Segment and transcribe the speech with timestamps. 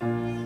[0.00, 0.39] 박수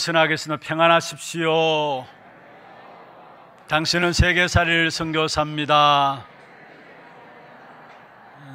[0.00, 0.66] 전하겠습니다.
[0.66, 2.06] 평안하십시오.
[3.68, 6.26] 당신은 세계살일 선교사입니다.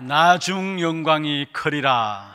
[0.01, 2.33] 나중 영광이 크리라.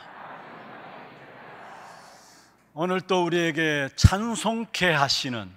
[2.73, 5.51] 오늘 또 우리에게 찬송케 하시는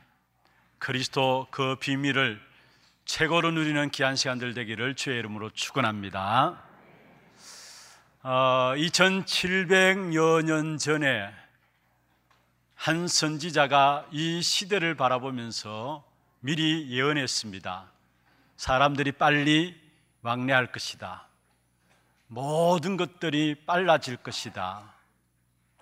[0.81, 2.41] 그리스도 그 비밀을
[3.05, 6.61] 최고로 누리는 귀한 시간들 되기를 주의 이름으로 축원합니다.
[8.25, 11.44] 어, 2700여 년 전에
[12.75, 16.05] 한 선지자가 이 시대를 바라보면서
[16.41, 17.91] 미리 예언했습니다.
[18.57, 19.81] 사람들이 빨리
[20.23, 21.29] 왕래할 것이다.
[22.27, 24.95] 모든 것들이 빨라질 것이다.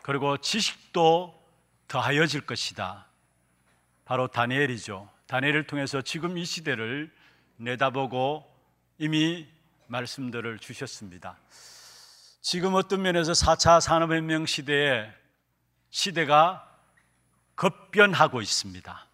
[0.02, 1.40] 그리고 지식도
[1.88, 3.06] 더하여질 것이다.
[4.04, 5.08] 바로 다니엘이죠.
[5.26, 7.10] 다니엘을 통해서 지금 이 시대를
[7.56, 8.44] 내다보고
[8.98, 9.48] 이미
[9.86, 11.38] 말씀들을 주셨습니다.
[12.40, 15.10] 지금 어떤 면에서 4차 산업혁명 시대에
[15.90, 16.71] 시대가
[17.54, 19.06] 급변하고 있습니다.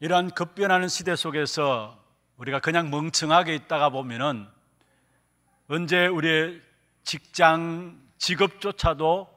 [0.00, 1.98] 이러한 급변하는 시대 속에서
[2.36, 4.46] 우리가 그냥 멍청하게 있다가 보면은
[5.68, 6.60] 언제 우리의
[7.04, 9.28] 직장, 직업조차도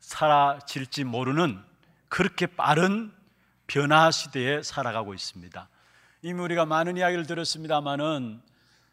[0.00, 1.62] 사라질지 모르는
[2.08, 3.12] 그렇게 빠른
[3.66, 5.68] 변화 시대에 살아가고 있습니다.
[6.22, 8.40] 이미 우리가 많은 이야기를 들었습니다만은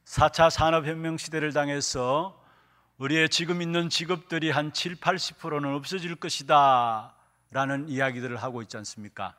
[0.05, 2.39] 4차 산업혁명 시대를 당해서
[2.97, 7.13] 우리의 지금 있는 직업들이 한 7, 80%는 없어질 것이다
[7.51, 9.33] 라는 이야기들을 하고 있지 않습니까?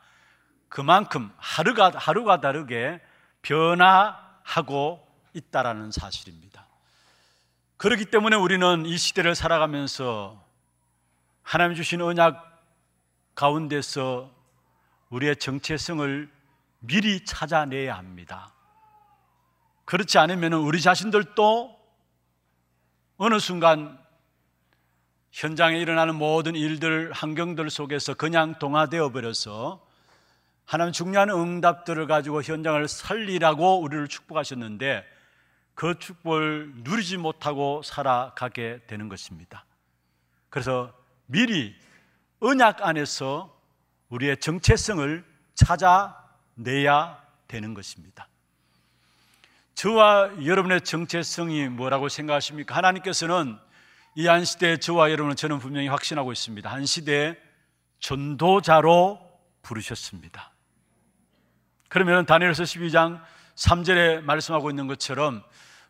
[0.68, 3.00] 그만큼 하루가, 하루가 다르게
[3.42, 6.66] 변화하고 있다라는 사실입니다.
[7.76, 10.42] 그렇기 때문에 우리는 이 시대를 살아가면서
[11.42, 12.46] 하나님 주신 언약
[13.34, 14.30] 가운데서
[15.10, 16.30] 우리의 정체성을
[16.80, 18.52] 미리 찾아내야 합니다.
[19.84, 21.78] 그렇지 않으면 우리 자신들도
[23.16, 23.99] 어느 순간
[25.32, 29.84] 현장에 일어나는 모든 일들, 환경들 속에서 그냥 동화되어 버려서
[30.64, 35.04] 하나님 중요한 응답들을 가지고 현장을 살리라고 우리를 축복하셨는데
[35.74, 39.64] 그 축복을 누리지 못하고 살아가게 되는 것입니다.
[40.48, 40.92] 그래서
[41.26, 41.74] 미리
[42.40, 43.56] 언약 안에서
[44.10, 45.24] 우리의 정체성을
[45.54, 48.28] 찾아내야 되는 것입니다.
[49.74, 52.76] 저와 여러분의 정체성이 뭐라고 생각하십니까?
[52.76, 53.58] 하나님께서는
[54.16, 56.70] 이 한 시대에 저와 여러분은 저는 분명히 확신하고 있습니다.
[56.70, 57.36] 한 시대에
[58.00, 59.20] 전도자로
[59.62, 60.52] 부르셨습니다.
[61.88, 63.22] 그러면 다니엘서 12장
[63.56, 65.42] 3절에 말씀하고 있는 것처럼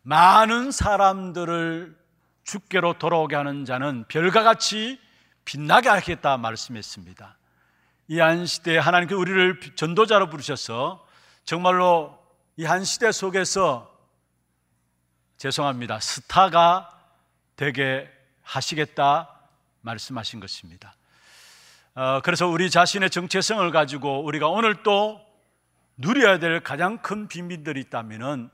[0.03, 1.97] 많은 사람들을
[2.43, 4.99] 주께로 돌아오게 하는 자는 별과 같이
[5.45, 7.37] 빛나게 하겠다 말씀했습니다.
[8.09, 11.05] 이 한 시대에 하나님께 우리를 전도자로 부르셔서
[11.45, 12.19] 정말로
[12.57, 13.89] 이 한 시대 속에서
[15.37, 15.99] 죄송합니다.
[15.99, 16.90] 스타가
[17.61, 18.09] 되게
[18.41, 19.39] 하시겠다
[19.81, 20.95] 말씀하신 것입니다.
[21.93, 25.21] 어, 그래서 우리 자신의 정체성을 가지고 우리가 오늘 또
[25.95, 28.49] 누려야 될 가장 큰 비밀들이 있다면은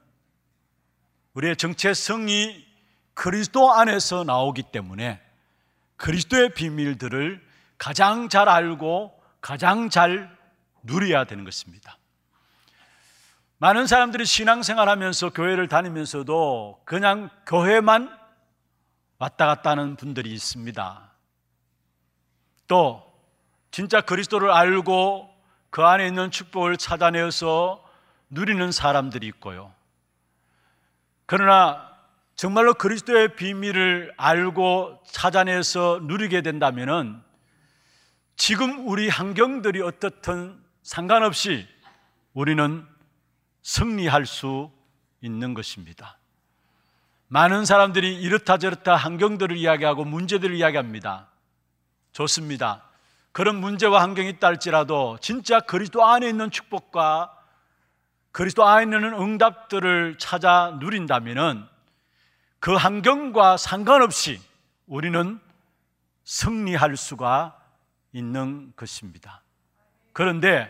[1.36, 2.68] 우리의 정체성이
[3.14, 5.22] 그리스도 안에서 나오기 때문에
[5.96, 7.42] 그리스도의 비밀들을
[7.78, 10.38] 가장 잘 알고 가장 잘
[10.84, 11.98] 누려야 되는 것입니다.
[13.60, 18.17] 많은 사람들이 신앙생활 하면서 교회를 다니면서도 그냥 교회만
[19.20, 21.12] 왔다 갔다 하는 분들이 있습니다.
[22.68, 23.04] 또
[23.72, 25.34] 진짜 그리스도를 알고
[25.70, 27.84] 그 안에 있는 축복을 찾아내어서
[28.30, 29.74] 누리는 사람들이 있고요.
[31.26, 31.88] 그러나
[32.36, 37.22] 정말로 그리스도의 비밀을 알고 찾아내서 누리게 된다면은
[38.36, 41.68] 지금 우리 환경들이 어떻든 상관없이
[42.34, 42.86] 우리는
[43.64, 44.72] 승리할 수
[45.22, 46.17] 있는 것입니다.
[47.30, 51.28] 많은 사람들이 이렇다 저렇다 환경들을 이야기하고 문제들을 이야기합니다.
[52.14, 52.84] 좋습니다.
[53.34, 57.34] 그런 문제와 환경이 있다 할지라도 진짜 그리스도 안에 있는 축복과
[58.32, 61.66] 그리스도 안에 있는 응답들을 찾아 누린다면은
[62.60, 64.40] 그 환경과 상관없이
[64.86, 65.40] 우리는
[66.24, 67.60] 승리할 수가
[68.14, 69.44] 있는 것입니다.
[70.14, 70.70] 그런데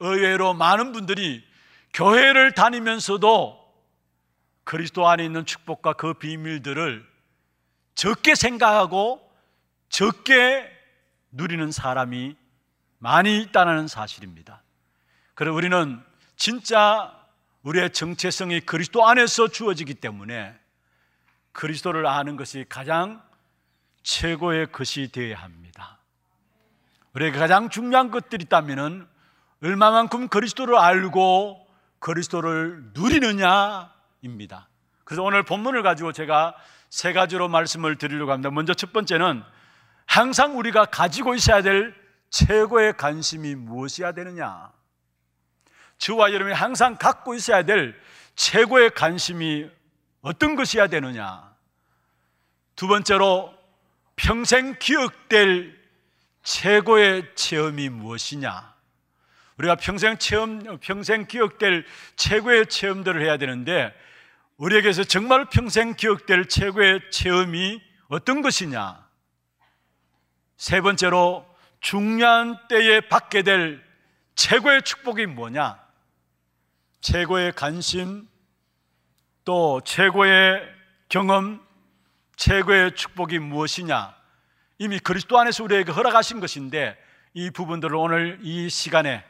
[0.00, 1.44] 의외로 많은 분들이
[1.92, 3.57] 교회를 다니면서도
[4.68, 7.02] 그리스도 안에 있는 축복과 그 비밀들을
[7.94, 9.26] 적게 생각하고
[9.88, 10.70] 적게
[11.30, 12.36] 누리는 사람이
[12.98, 14.62] 많이 있다는 사실입니다.
[15.32, 15.98] 그래 우리는
[16.36, 17.18] 진짜
[17.62, 20.54] 우리의 정체성이 그리스도 안에서 주어지기 때문에
[21.52, 23.22] 그리스도를 아는 것이 가장
[24.02, 25.98] 최고의 것이 되어야 합니다.
[27.14, 29.08] 우리가 가장 중요한 것들이 있다면
[29.62, 31.66] 얼마만큼 그리스도를 알고
[32.00, 34.68] 그리스도를 누리느냐 입니다.
[35.04, 36.54] 그래서 오늘 본문을 가지고 제가
[36.90, 38.50] 세 가지로 말씀을 드리려고 합니다.
[38.50, 39.42] 먼저 첫 번째는
[40.06, 41.94] 항상 우리가 가지고 있어야 될
[42.30, 44.70] 최고의 관심이 무엇이어야 되느냐?
[45.98, 47.98] 저와 여러분이 항상 갖고 있어야 될
[48.36, 49.68] 최고의 관심이
[50.20, 51.54] 어떤 것이어야 되느냐?
[52.76, 53.54] 두 번째로
[54.16, 55.76] 평생 기억될
[56.42, 58.74] 최고의 체험이 무엇이냐?
[59.58, 61.84] 우리가 평생 체험, 평생 기억될
[62.16, 63.92] 최고의 체험들을 해야 되는데,
[64.58, 69.06] 우리에게서 정말 평생 기억될 최고의 체험이 어떤 것이냐?
[70.56, 71.46] 세 번째로
[71.80, 73.80] 중요한 때에 받게 될
[74.34, 75.78] 최고의 축복이 뭐냐?
[77.00, 78.28] 최고의 관심,
[79.44, 80.68] 또 최고의
[81.08, 81.64] 경험,
[82.34, 84.16] 최고의 축복이 무엇이냐?
[84.78, 86.98] 이미 그리스도 안에서 우리에게 허락하신 것인데
[87.32, 89.24] 이 부분들을 오늘 이 시간에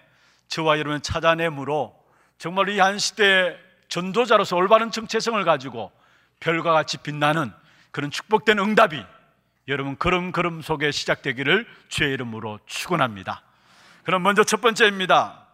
[0.48, 1.94] 저와 여러분 찾아내므로
[2.38, 5.92] 정말 이 한 시대의 전도자로서 올바른 정체성을 가지고
[6.40, 7.52] 별과 같이 빛나는
[7.90, 9.04] 그런 축복된 응답이
[9.68, 13.42] 여러분 걸음걸음 속에 시작되기를 주의 이름으로 축원합니다.
[14.04, 15.46] 그럼 먼저 첫 번째입니다.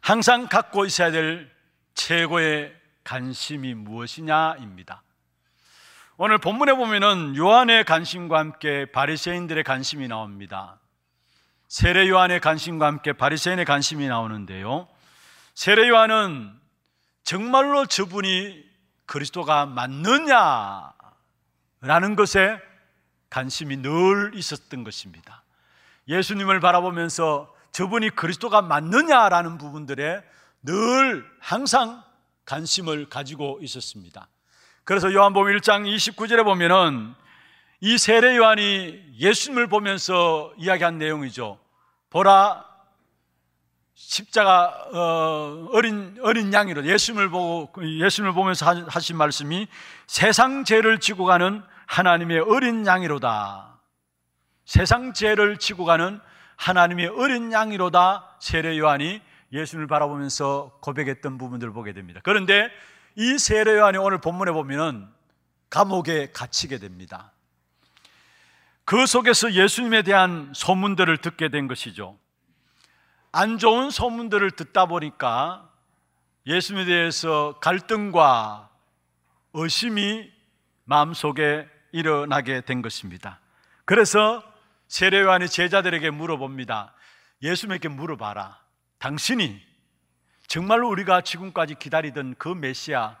[0.00, 1.50] 항상 갖고 있어야 될
[1.94, 5.02] 최고의 관심이 무엇이냐입니다.
[6.16, 10.80] 오늘 본문에 보면은 요한의 관심과 함께 바리새인들의 관심이 나옵니다.
[11.68, 14.88] 세례 요한의 관심과 함께 바리새인의 관심이 나오는데요.
[15.54, 16.52] 세례 요한은
[17.28, 18.64] 정말로 저분이
[19.04, 20.94] 그리스도가 맞느냐라는
[22.16, 22.58] 것에
[23.28, 25.42] 관심이 늘 있었던 것입니다.
[26.08, 30.22] 예수님을 바라보면서 저분이 그리스도가 맞느냐라는 부분들에
[30.62, 32.02] 늘 항상
[32.46, 34.26] 관심을 가지고 있었습니다.
[34.84, 37.14] 그래서 요한복음 1장 29절에 보면은
[37.80, 41.58] 이 세례 요한이 예수님을 보면서 이야기한 내용이죠.
[42.08, 42.67] 보라
[43.98, 49.66] 십자가 어, 어린 어린 양이로 예수님을 보고 예수님을 보면서 하신 말씀이
[50.06, 53.80] 세상 죄를 지고 가는 하나님의 어린 양이로다.
[54.64, 56.20] 세상 죄를 지고 가는
[56.54, 58.36] 하나님의 어린 양이로다.
[58.38, 59.20] 세례 요한이
[59.52, 62.20] 예수님을 바라보면서 고백했던 부분들을 보게 됩니다.
[62.22, 62.70] 그런데
[63.16, 65.08] 이 세례 요한이 오늘 본문에 보면은
[65.70, 67.32] 감옥에 갇히게 됩니다.
[68.84, 72.16] 그 속에서 예수님에 대한 소문들을 듣게 된 것이죠.
[73.32, 75.70] 안 좋은 소문들을 듣다 보니까
[76.46, 78.70] 예수님에 대해서 갈등과
[79.52, 80.32] 의심이
[80.84, 83.40] 마음속에 일어나게 된 것입니다.
[83.84, 84.42] 그래서
[84.88, 86.94] 세례 요한이 제자들에게 물어봅니다.
[87.42, 88.58] 예수님에게 물어봐라.
[88.98, 89.60] 당신이
[90.46, 93.16] 정말로 우리가 지금까지 기다리던 그 메시아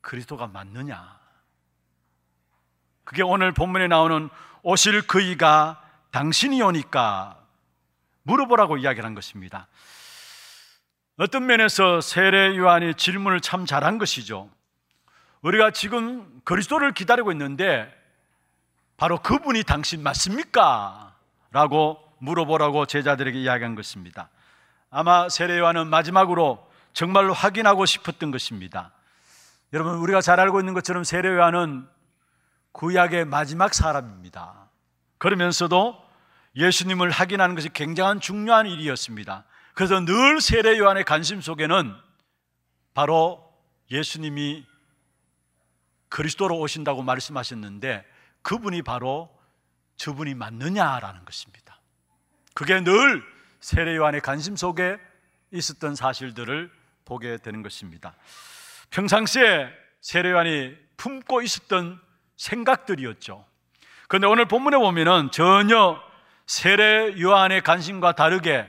[0.00, 1.18] 그리스도가 맞느냐?
[3.04, 4.28] 그게 오늘 본문에 나오는
[4.62, 5.80] 오실 그이가
[6.10, 7.43] 당신이 오니까
[8.24, 9.68] 물어보라고 이야기를 한 것입니다.
[11.16, 14.50] 어떤 면에서 세례 요한이 질문을 참 잘한 것이죠.
[15.42, 17.92] 우리가 지금 그리스도를 기다리고 있는데
[18.96, 21.14] 바로 그분이 당신 맞습니까?
[21.50, 24.30] 라고 물어보라고 제자들에게 이야기한 것입니다.
[24.90, 28.92] 아마 세례 요한은 마지막으로 정말로 확인하고 싶었던 것입니다.
[29.72, 31.86] 여러분 우리가 잘 알고 있는 것처럼 세례 요한은
[32.72, 34.68] 구약의 마지막 사람입니다.
[35.18, 36.03] 그러면서도
[36.56, 39.44] 예수님을 확인하는 것이 굉장한 중요한 일이었습니다.
[39.74, 41.94] 그래서 늘 세례 요한의 관심 속에는
[42.94, 43.52] 바로
[43.90, 44.64] 예수님이
[46.08, 48.04] 그리스도로 오신다고 말씀하셨는데
[48.42, 49.36] 그분이 바로
[49.96, 51.80] 저분이 맞느냐라는 것입니다.
[52.54, 53.22] 그게 늘
[53.58, 54.98] 세례 요한의 관심 속에
[55.50, 56.70] 있었던 사실들을
[57.04, 58.14] 보게 되는 것입니다.
[58.90, 59.70] 평상시에
[60.00, 62.00] 세례 요한이 품고 있었던
[62.36, 63.44] 생각들이었죠.
[64.06, 66.00] 그런데 오늘 본문에 보면은 전혀
[66.46, 68.68] 세례 요한의 관심과 다르게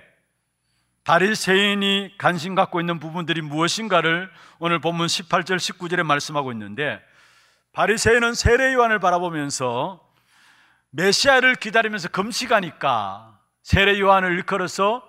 [1.04, 7.00] 바리새인이 관심 갖고 있는 부분들이 무엇인가를 오늘 본문 18절 19절에 말씀하고 있는데
[7.74, 10.02] 바리새인은 세례 요한을 바라보면서
[10.90, 15.04] 메시아를 기다리면서 금식하니까 세례 요한을 일컬어서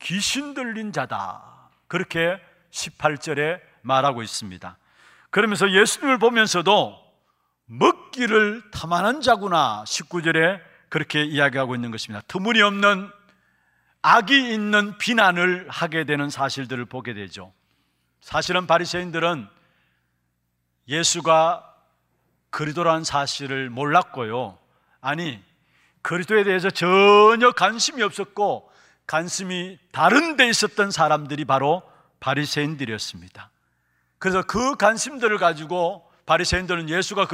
[0.00, 1.70] 귀신 들린 자다.
[1.88, 2.40] 그렇게
[2.70, 4.78] 18절에 말하고 있습니다.
[5.30, 7.02] 그러면서 예수님을 보면서도
[7.66, 10.60] 먹기를 탐하는 자구나 19절에
[10.94, 12.24] 그렇게 이야기하고 있는 것입니다.
[12.28, 13.10] 터무니없는
[14.02, 17.52] 악이 있는 비난을 하게 되는 사실들을 보게 되죠.
[18.20, 19.48] 사실은 바리새인들은
[20.86, 21.74] 예수가
[22.50, 24.56] 그리도라는 사실을 몰랐고요.
[25.00, 25.42] 아니
[26.02, 28.70] 그리스도에 대해서 전혀 관심이 없었고
[29.08, 31.82] 관심이 다른 데 있었던 사람들이 바로
[32.20, 33.50] 바리새인들이었습니다.
[34.18, 37.26] 그래서 그 관심들을 가지고 바리새인들은 예수가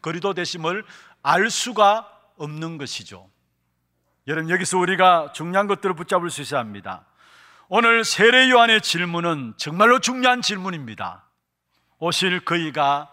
[0.00, 0.86] 그리도 되심을
[1.22, 2.08] 알 수가
[2.42, 3.30] 없는 것이죠.
[4.26, 7.06] 여러분 여기서 우리가 중요한 것들을 붙잡을 수 있어야 합니다.
[7.68, 11.24] 오늘 세례 요한의 질문은 정말로 중요한 질문입니다.
[11.98, 13.10] 오실 그이가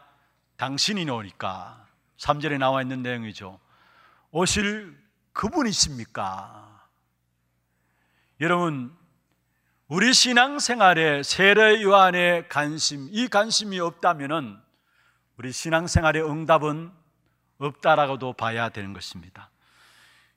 [0.57, 1.85] 당신이 오니까
[2.17, 3.59] 3절에 나와 있는 내용이죠.
[4.31, 4.97] 오실
[5.33, 6.87] 그분이십니까?
[8.41, 8.95] 여러분,
[9.87, 14.61] 우리 신앙생활에 세례 요한의 관심, 이 관심이 없다면
[15.37, 16.98] 우리 신앙생활의 응답은
[17.59, 19.49] 없다라고도 봐야 되는 것입니다.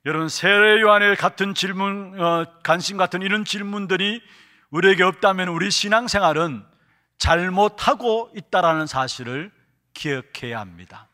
[0.05, 4.21] 여러분, 세례 요한의 같은 질문, 어, 관심 같은 이런 질문들이
[4.71, 6.65] 우리에게 없다면 우리 신앙생활은
[7.19, 9.53] 잘못하고 있다라는 사실을
[9.95, 11.09] 기억해야 합니다.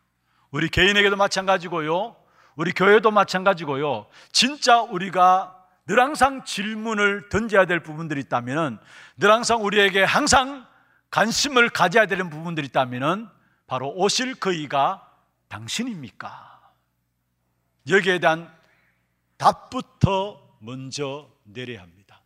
[0.51, 2.17] 우리 개인에게도 마찬가지고요.
[2.57, 4.07] 우리 교회도 마찬가지고요.
[4.33, 5.55] 진짜 우리가
[5.87, 8.79] 늘 항상 질문을 던져야 될 부분들이 있다면
[9.19, 10.67] 늘 항상 우리에게 항상
[11.11, 13.31] 관심을 가져야 되는 부분들이 있다면
[13.67, 15.08] 바로 오실 그이가
[15.49, 16.61] 당신입니까?
[17.89, 18.55] 여기에 대한
[19.37, 22.23] 답부터 먼저 내려야 합니다.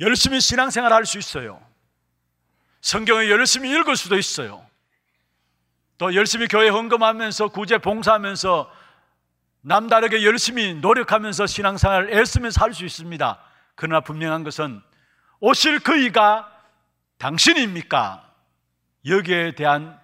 [0.00, 1.64] 열심히 신앙생활 할 수 있어요.
[2.80, 4.64] 성경을 열심히 읽을 수도 있어요.
[5.96, 8.70] 또 열심히 교회 헌금하면서 구제 봉사하면서
[9.62, 13.40] 남다르게 열심히 노력하면서 신앙생활을 애쓰면서 할 수 있습니다.
[13.74, 14.82] 그러나 분명한 것은
[15.40, 16.50] 오실 그이가
[17.18, 18.30] 당신입니까?
[19.06, 19.98] 여기에 대한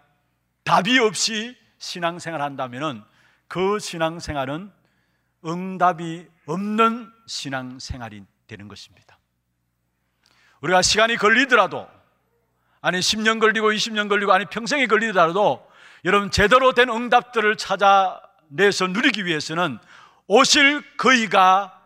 [0.65, 3.05] 답이 없이 신앙생활 한다면
[3.49, 4.71] 그 신앙생활은
[5.45, 9.19] 응답이 없는 신앙생활이 되는 것입니다.
[10.61, 11.89] 우리가 시간이 걸리더라도
[12.83, 15.67] 아니 10년 걸리고 20년 걸리고 아니 평생이 걸리더라도
[16.05, 19.79] 여러분 제대로 된 응답들을 찾아내서 누리기 위해서는
[20.27, 21.77] 오실 그이가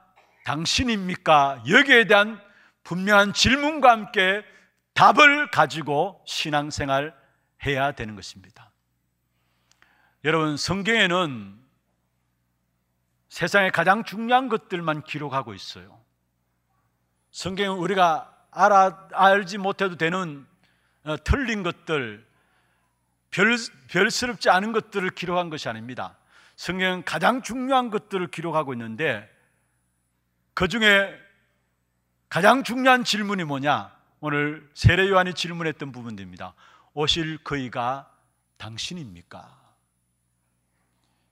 [0.44, 1.62] 당신입니까?
[1.68, 2.40] 여기에 대한
[2.82, 4.44] 분명한 질문과 함께
[4.92, 7.14] 답을 가지고 신앙생활
[7.64, 8.73] 해야 되는 것입니다.
[10.24, 11.54] 여러분, 성경에는
[13.28, 16.00] 세상의 가장 중요한 것들만 기록하고 있어요.
[17.30, 20.46] 성경은 우리가 알아, 알지 못해도 되는
[21.02, 22.26] 어, 틀린 것들,
[23.30, 23.56] 별,
[23.88, 26.16] 별스럽지 않은 것들을 기록한 것이 아닙니다.
[26.56, 29.28] 성경은 가장 중요한 것들을 기록하고 있는데
[30.54, 31.14] 그 중에
[32.30, 33.94] 가장 중요한 질문이 뭐냐?
[34.20, 36.54] 오늘 세례 요한이 질문했던 부분입니다.
[36.94, 38.10] 오실 그이가
[38.56, 39.63] 당신입니까?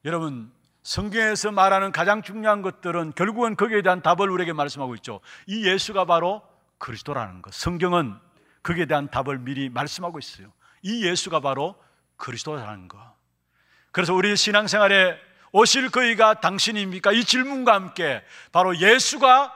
[0.05, 0.51] 여러분,
[0.83, 5.21] 성경에서 말하는 가장 중요한 것들은 결국은 거기에 대한 답을 우리에게 말씀하고 있죠.
[5.47, 6.43] 이 예수가 바로
[6.79, 7.55] 그리스도라는 것.
[7.55, 8.17] 성경은
[8.65, 10.53] 거기에 대한 답을 미리 말씀하고 있어요.
[10.83, 11.77] 이 예수가 바로
[12.17, 12.99] 그리스도라는 것.
[13.93, 15.17] 그래서 우리 신앙생활에
[15.53, 17.13] 오실 그이가 당신입니까?
[17.13, 19.53] 이 질문과 함께 바로 예수가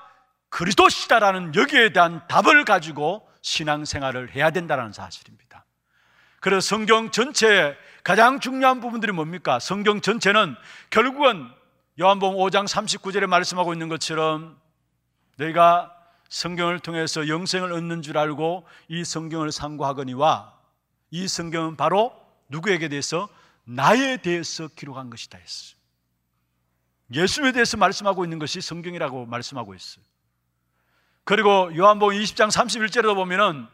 [0.51, 5.65] 그리스도시다라는 여기에 대한 답을 가지고 신앙생활을 해야 된다는 사실입니다.
[6.41, 7.77] 그래서 성경 전체에
[8.07, 9.59] 가장 중요한 부분들이 뭡니까?
[9.59, 10.55] 성경 전체는
[10.91, 11.51] 결국은
[12.01, 14.57] 요한복음 5장 39절에 말씀하고 있는 것처럼
[15.39, 15.93] 너희가
[16.29, 20.55] 성경을 통해서 영생을 얻는 줄 알고 이 성경을 상고하거니와
[21.11, 22.13] 이 성경은 바로
[22.49, 23.29] 누구에게 대해서
[23.65, 25.77] 나에 대해서 기록한 것이다 했어요.
[27.13, 30.05] 예수에 대해서 말씀하고 있는 것이 성경이라고 말씀하고 있어요.
[31.25, 33.67] 그리고 요한복음 20장 31절에도 보면은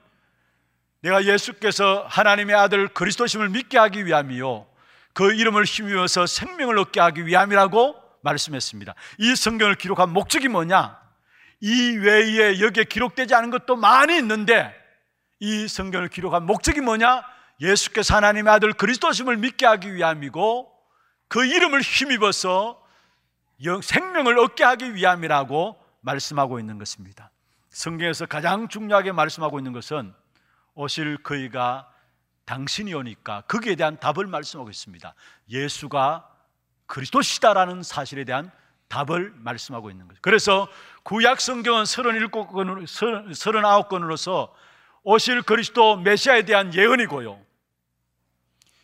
[1.02, 4.66] 내가 예수께서 하나님의 아들 그리스도심을 믿게 하기 위함이요
[5.12, 8.94] 그 이름을 힘입어서 생명을 얻게 하기 위함이라고 말씀했습니다.
[9.18, 10.98] 이 성경을 기록한 목적이 뭐냐?
[11.60, 14.74] 이 외에 여기에 기록되지 않은 것도 많이 있는데
[15.40, 17.22] 이 성경을 기록한 목적이 뭐냐?
[17.60, 20.72] 예수께서 하나님의 아들 그리스도심을 믿게 하기 위함이고
[21.28, 22.80] 그 이름을 힘입어서
[23.82, 27.30] 생명을 얻게 하기 위함이라고 말씀하고 있는 것입니다.
[27.70, 30.14] 성경에서 가장 중요하게 말씀하고 있는 것은
[30.74, 31.88] 오실 그이가
[32.44, 35.14] 당신이 오니까 거기에 대한 답을 말씀하고 있습니다.
[35.48, 36.28] 예수가
[36.86, 38.50] 그리스도시다라는 사실에 대한
[38.88, 40.18] 답을 말씀하고 있는 거죠.
[40.22, 40.68] 그래서
[41.02, 44.50] 구약 성경은 37권으로 39권으로서
[45.02, 47.40] 오실 그리스도 메시아에 대한 예언이고요.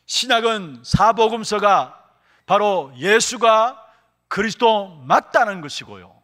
[0.07, 2.03] 신약은 사복음서가
[2.47, 3.85] 바로 예수가
[4.29, 6.17] 그리스도 맞다는 것이고요.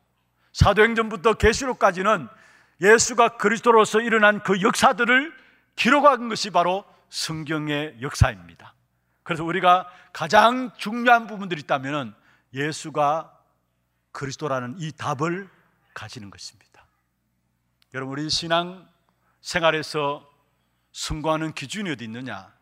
[0.53, 2.29] 사도행전부터 계시록까지는
[2.81, 5.44] 예수가 그리스도로서 일어난 그 역사들을
[5.77, 8.75] 기록한 것이 바로 성경의 역사입니다.
[9.23, 12.15] 그래서 우리가 가장 중요한 부분들이 있다면
[12.53, 13.31] 예수가
[14.13, 15.49] 그리스도라는 이 답을
[15.93, 16.87] 가지는 것입니다.
[17.95, 18.89] 여러분, 우리 신앙
[19.41, 20.29] 생활에서
[20.93, 22.53] 승고하는 기준이 어디 있느냐?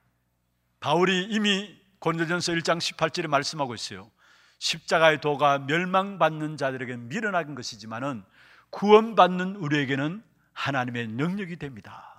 [0.81, 4.11] 바울이 이미 고린도전서 1장 18절에 말씀하고 있어요.
[4.59, 8.25] 십자가의 도가 멸망받는 자들에게 미련한 것이지만은
[8.70, 10.22] 구원받는 우리에게는
[10.53, 12.12] 하나님의 능력이 됩니다.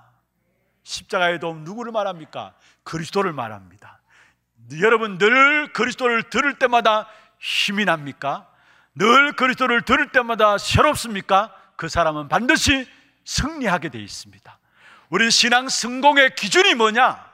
[0.83, 2.53] 십자가의 도움 누구를 말합니까?
[2.83, 3.99] 그리스도를 말합니다.
[4.81, 7.07] 여러분 늘 그리스도를 들을 때마다
[7.39, 8.49] 힘이 납니까?
[8.95, 11.53] 늘 그리스도를 들을 때마다 새롭습니까?
[11.75, 12.87] 그 사람은 반드시
[13.25, 14.59] 승리하게 되어 있습니다.
[15.09, 17.31] 우리 신앙 성공의 기준이 뭐냐?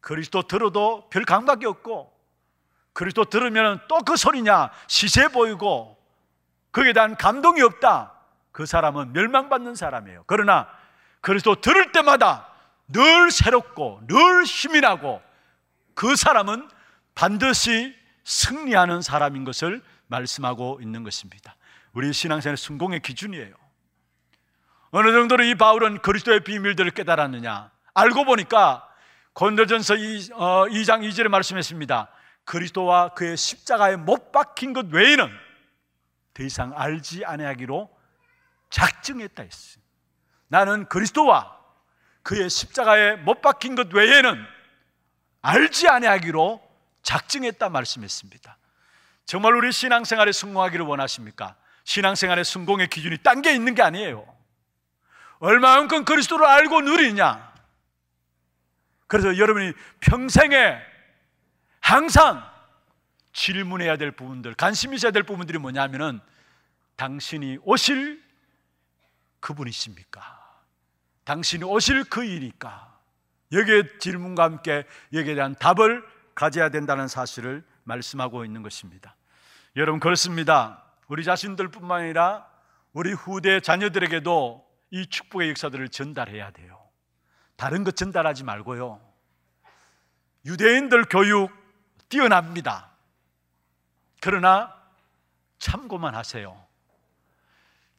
[0.00, 2.16] 그리스도 들어도 별 감각이 없고
[2.92, 5.96] 그리스도 들으면 또 그 소리냐 시세 보이고
[6.72, 8.12] 거기에 대한 감동이 없다.
[8.52, 10.24] 그 사람은 멸망받는 사람이에요.
[10.26, 10.68] 그러나
[11.20, 12.48] 그리스도 들을 때마다
[12.88, 15.22] 늘 새롭고 늘 힘이 나고
[15.94, 16.68] 그 사람은
[17.14, 21.56] 반드시 승리하는 사람인 것을 말씀하고 있는 것입니다.
[21.92, 23.54] 우리 신앙생활 성공의 기준이에요.
[24.90, 27.70] 어느 정도로 이 바울은 그리스도의 비밀들을 깨달았느냐?
[27.94, 28.88] 알고 보니까
[29.34, 32.08] 건도전서 2, 어, 2장 2절에 말씀했습니다.
[32.44, 35.28] 그리스도와 그의 십자가에 못 박힌 것 외에는
[36.32, 37.90] 더 이상 알지 아니하기로
[38.70, 39.84] 작정했다 했어요.
[40.48, 41.56] 나는 그리스도와
[42.22, 44.44] 그의 십자가에 못 박힌 것 외에는
[45.40, 46.60] 알지 아니하기로
[47.02, 48.58] 작정했다 말씀했습니다.
[49.24, 51.56] 정말 우리 신앙생활에 성공하기를 원하십니까?
[51.84, 54.26] 신앙생활의 성공의 기준이 딴 게 있는 게 아니에요.
[55.38, 57.54] 얼마만큼 그리스도를 알고 누리냐?
[59.06, 60.78] 그래서 여러분이 평생에
[61.80, 62.44] 항상
[63.32, 66.20] 질문해야 될 부분들, 관심 있어야 될 부분들이 뭐냐면은
[66.96, 68.22] 당신이 오실
[69.40, 70.37] 그분이십니까?
[71.28, 72.98] 당신이 오실 그이니까
[73.52, 76.02] 여기에 질문과 함께 여기에 대한 답을
[76.34, 79.14] 가져야 된다는 사실을 말씀하고 있는 것입니다.
[79.76, 80.82] 여러분 그렇습니다.
[81.06, 82.48] 우리 자신들뿐만 아니라
[82.94, 86.80] 우리 후대 자녀들에게도 이 축복의 역사들을 전달해야 돼요.
[87.56, 88.98] 다른 것 전달하지 말고요.
[90.46, 91.52] 유대인들 교육
[92.08, 92.92] 뛰어납니다.
[94.22, 94.74] 그러나
[95.58, 96.58] 참고만 하세요.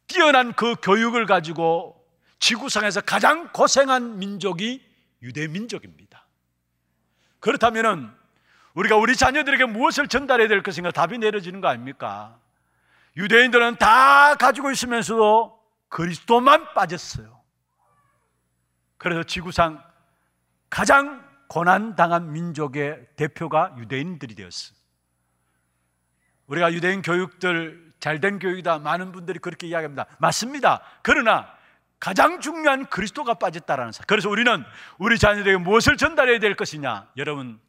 [0.08, 1.99] 뛰어난 그 교육을 가지고
[2.40, 4.84] 지구상에서 가장 고생한 민족이
[5.22, 6.26] 유대 민족입니다.
[7.40, 8.18] 그렇다면
[8.74, 12.40] 우리가 우리 자녀들에게 무엇을 전달해야 될 것인가 답이 내려지는 거 아닙니까?
[13.18, 17.40] 유대인들은 다 가지고 있으면서도 그리스도만 빠졌어요.
[18.98, 19.84] 그래서 지구상
[20.70, 24.78] 가장 고난당한 민족의 대표가 유대인들이 되었어요.
[26.48, 28.80] 우리가 유대인 교육들 잘된 교육이다.
[28.80, 30.06] 많은 분들이 그렇게 이야기합니다.
[30.20, 30.82] 맞습니다.
[31.02, 31.59] 그러나
[32.00, 34.04] 가장 중요한 그리스도가 빠졌다라는 사.
[34.06, 34.64] 그래서 우리는
[34.98, 37.10] 우리 자녀들에게 무엇을 전달해야 될 것이냐?
[37.18, 37.60] 여러분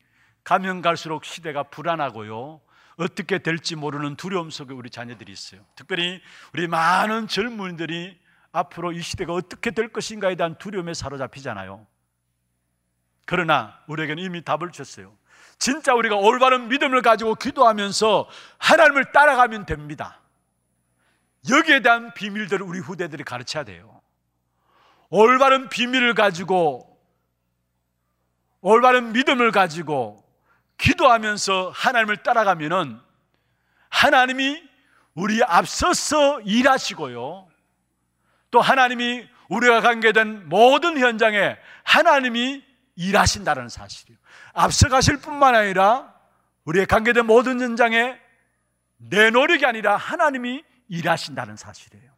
[0.44, 2.60] 가면 갈수록 시대가 불안하고요.
[2.96, 5.62] 어떻게 될지 모르는 두려움 속에 우리 자녀들이 있어요.
[5.74, 6.20] 특별히
[6.52, 8.18] 우리 많은 젊은이들이
[8.52, 11.86] 앞으로 이 시대가 어떻게 될 것인가에 대한 두려움에 사로잡히잖아요.
[13.26, 15.16] 그러나 우리에게는 이미 답을 줬어요.
[15.58, 20.20] 진짜 우리가 올바른 믿음을 가지고 기도하면서 하나님을 따라가면 됩니다.
[21.48, 23.99] 여기에 대한 비밀들을 우리 후대들이 가르쳐야 돼요.
[25.10, 26.86] 올바른 비밀을 가지고
[28.60, 30.24] 올바른 믿음을 가지고
[30.78, 32.98] 기도하면서 하나님을 따라가면은
[33.88, 34.62] 하나님이
[35.14, 37.48] 우리 앞서서 일하시고요.
[38.50, 44.16] 또 하나님이 우리가 관계된 모든 현장에 하나님이 일하신다는 사실이요.
[44.52, 46.14] 앞서가실 뿐만 아니라
[46.64, 48.18] 우리의 관계된 모든 현장에
[48.96, 52.09] 내 노력이 아니라 하나님이 일하신다는 사실이에요.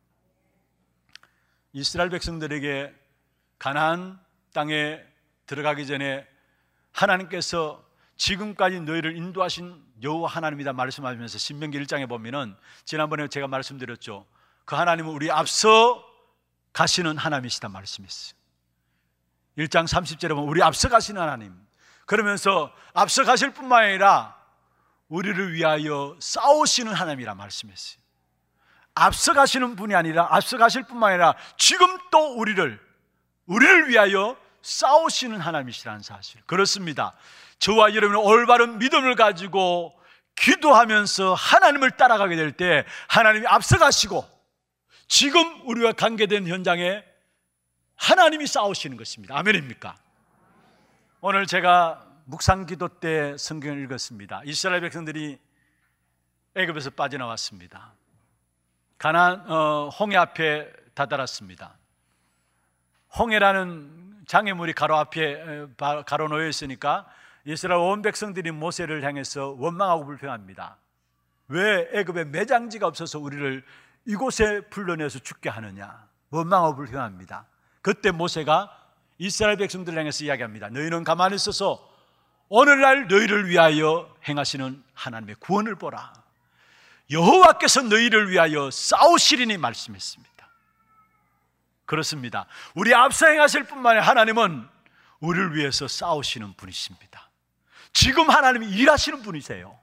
[1.73, 2.95] 이스라엘 백성들에게
[3.59, 4.21] 가나안
[4.53, 5.01] 땅에
[5.47, 6.27] 들어가기 전에
[6.93, 7.83] 하나님께서
[8.17, 12.55] 지금까지 너희를 인도하신 여호와 하나님이다 말씀하면서 신명기 1장에 보면은
[12.85, 14.27] 지난번에 제가 말씀드렸죠.
[14.65, 16.05] 그 하나님은 우리 앞서
[16.73, 18.39] 가시는 하나님이시다 말씀했어요.
[19.59, 21.55] 1장 30절에 보면 우리 앞서 가시는 하나님.
[22.07, 24.37] 그러면서 앞서 가실 뿐만 아니라
[25.09, 28.02] 우리를 위하여 싸우시는 하나님이라 말씀했어요.
[28.95, 32.81] 앞서 가시는 분이 아니라 앞서 가실 뿐만 아니라 지금 또 우리를
[33.47, 36.41] 우리를 위하여 싸우시는 하나님이시라는 사실.
[36.47, 37.13] 그렇습니다.
[37.59, 39.99] 저와 여러분은 올바른 믿음을 가지고
[40.37, 44.25] 기도하면서 하나님을 따라가게 될 때 하나님이 앞서가시고
[45.09, 47.05] 지금 우리와 관계된 현장에
[47.97, 49.37] 하나님이 싸우시는 것입니다.
[49.39, 49.97] 아멘입니까?
[51.21, 54.43] 오늘 제가 묵상 기도 때 성경을 읽었습니다.
[54.45, 55.39] 이스라엘 백성들이
[56.55, 57.95] 애굽에서 빠져나왔습니다.
[59.03, 61.77] 가난 어, 홍해 앞에 다다랐습니다.
[63.19, 65.67] 홍해라는 장애물이 가로 앞에
[66.07, 67.09] 가로 놓여 있으니까
[67.45, 70.77] 이스라엘 온 백성들이 모세를 향해서 원망하고 불평합니다.
[71.49, 73.65] 왜 애굽에 매장지가 없어서 우리를
[74.07, 76.07] 이곳에 불러내서 죽게 하느냐?
[76.31, 77.47] 원망하고 불평합니다.
[77.81, 78.71] 그때 모세가
[79.19, 80.69] 이스라엘 백성들을 향해서 이야기합니다.
[80.69, 81.91] 너희는 가만히 있어서
[82.49, 86.22] 오늘날 너희를 위하여 행하시는 하나님의 구원을 보라.
[87.11, 90.33] 여호와께서 너희를 위하여 싸우시리니 말씀했습니다.
[91.85, 92.47] 그렇습니다.
[92.75, 94.67] 우리 앞서 행하실 뿐만 아니라 하나님은
[95.21, 97.31] 우리를 위해서 싸우시는 분이십니다.
[97.93, 99.79] 지금 하나님이 일하시는 분이세요.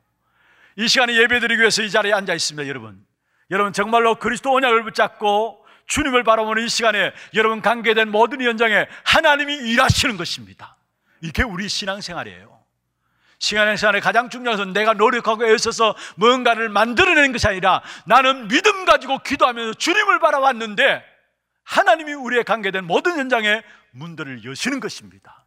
[0.75, 3.05] 이 시간에 예배드리기 위해서 이 자리에 앉아 있습니다, 여러분.
[3.51, 10.17] 여러분 정말로 그리스도 언약을 붙잡고 주님을 바라보는 이 시간에 여러분 관계된 모든 현장에 하나님이 일하시는
[10.17, 10.77] 것입니다.
[11.21, 12.58] 이게 우리 신앙생활이에요.
[13.39, 19.73] 신앙생활의 가장 중요한 것은 내가 노력하고 애써서 뭔가를 만들어내는 것이 아니라 나는 믿음 가지고 기도하면서
[19.75, 21.03] 주님을 바라봤는데
[21.63, 25.45] 하나님이 우리의 관계된 모든 현장에 문들을 여시는 것입니다.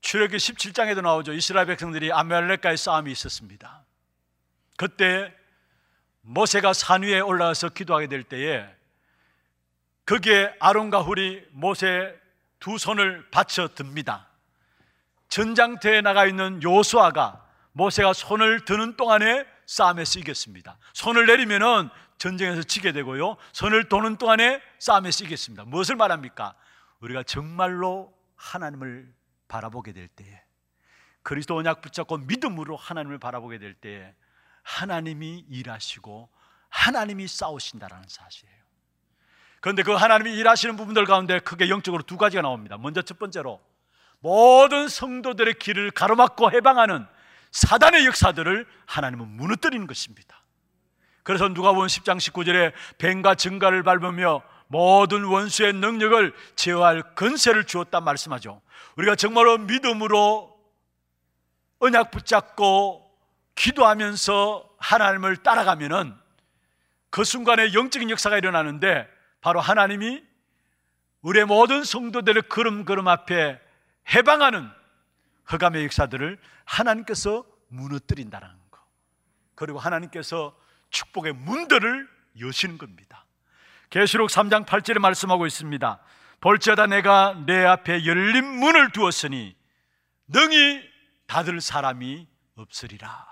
[0.00, 1.32] 출애기 17장에도 나오죠.
[1.32, 3.84] 이스라엘 백성들이 아멜렉과의 싸움이 있었습니다.
[4.76, 5.34] 그때
[6.20, 8.64] 모세가 산 위에 올라가서 기도하게 될 때에
[10.06, 12.14] 거기에 아론과 훌이 모세
[12.60, 14.27] 두 손을 받쳐 듭니다.
[15.28, 20.78] 전장터에 나가 있는 요수아가 모세가 손을 드는 동안에 싸움에서 이겼습니다.
[20.94, 23.36] 손을 내리면은 전쟁에서 지게 되고요.
[23.52, 25.64] 손을 도는 동안에 싸움에 쓰겠습니다.
[25.64, 26.54] 무엇을 말합니까?
[27.00, 29.12] 우리가 정말로 하나님을
[29.46, 30.42] 바라보게 될 때에
[31.22, 34.14] 그리스도 언약 붙잡고 믿음으로 하나님을 바라보게 될 때에
[34.62, 36.28] 하나님이 일하시고
[36.68, 38.58] 하나님이 싸우신다라는 사실이에요.
[39.60, 42.76] 그런데 그 하나님이 일하시는 부분들 가운데 크게 영적으로 두 가지가 나옵니다.
[42.78, 43.60] 먼저 첫 번째로
[44.20, 47.06] 모든 성도들의 길을 가로막고 해방하는
[47.52, 50.42] 사단의 역사들을 하나님은 무너뜨리는 것입니다.
[51.22, 58.60] 그래서 누가 본 10장 19절에 뱀과 증가를 밟으며 모든 원수의 능력을 제어할 근세를 주었다 말씀하죠.
[58.96, 60.58] 우리가 정말로 믿음으로
[61.80, 63.08] 언약 붙잡고
[63.54, 66.14] 기도하면서 하나님을 따라가면은
[67.10, 69.08] 그 순간에 영적인 역사가 일어나는데
[69.40, 70.22] 바로 하나님이
[71.22, 73.60] 우리의 모든 성도들의 걸음걸음 앞에
[74.14, 74.70] 해방하는
[75.52, 78.58] 허감의 역사들을 하나님께서 무너뜨린다는
[79.58, 80.56] 그리고 하나님께서
[80.90, 83.26] 축복의 문들을 여시는 겁니다.
[83.90, 85.98] 계시록 3장 8절에 말씀하고 있습니다.
[86.40, 89.56] 볼지어다 내가 내 앞에 열린 문을 두었으니
[90.28, 90.80] 능히
[91.26, 93.26] 닫을 사람이 없으리라.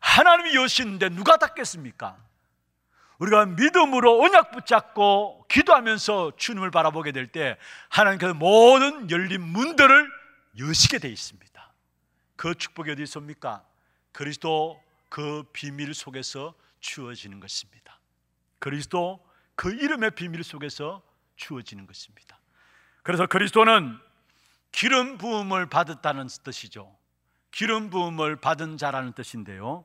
[0.00, 2.18] 하나님이 여시는데 누가 닫겠습니까?
[3.22, 7.56] 우리가 믿음으로 언약 붙잡고 기도하면서 주님을 바라보게 될 때
[7.88, 10.10] 하나님께서 모든 열린 문들을
[10.58, 11.72] 여시게 되어 있습니다.
[12.34, 13.64] 그 축복이 어디 있습니까?
[14.10, 18.00] 그리스도 그 비밀 속에서 주어지는 것입니다.
[18.58, 21.00] 그리스도 그 이름의 비밀 속에서
[21.36, 22.40] 주어지는 것입니다.
[23.04, 23.98] 그래서 그리스도는
[24.72, 26.92] 기름 부음을 받았다는 뜻이죠.
[27.52, 29.84] 기름 부음을 받은 자라는 뜻인데요.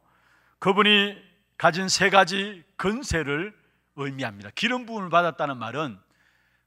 [0.57, 1.26] 그분이
[1.57, 3.53] 가진 세 가지 근세를
[3.95, 4.51] 의미합니다.
[4.53, 5.99] 기름 부음을 받았다는 말은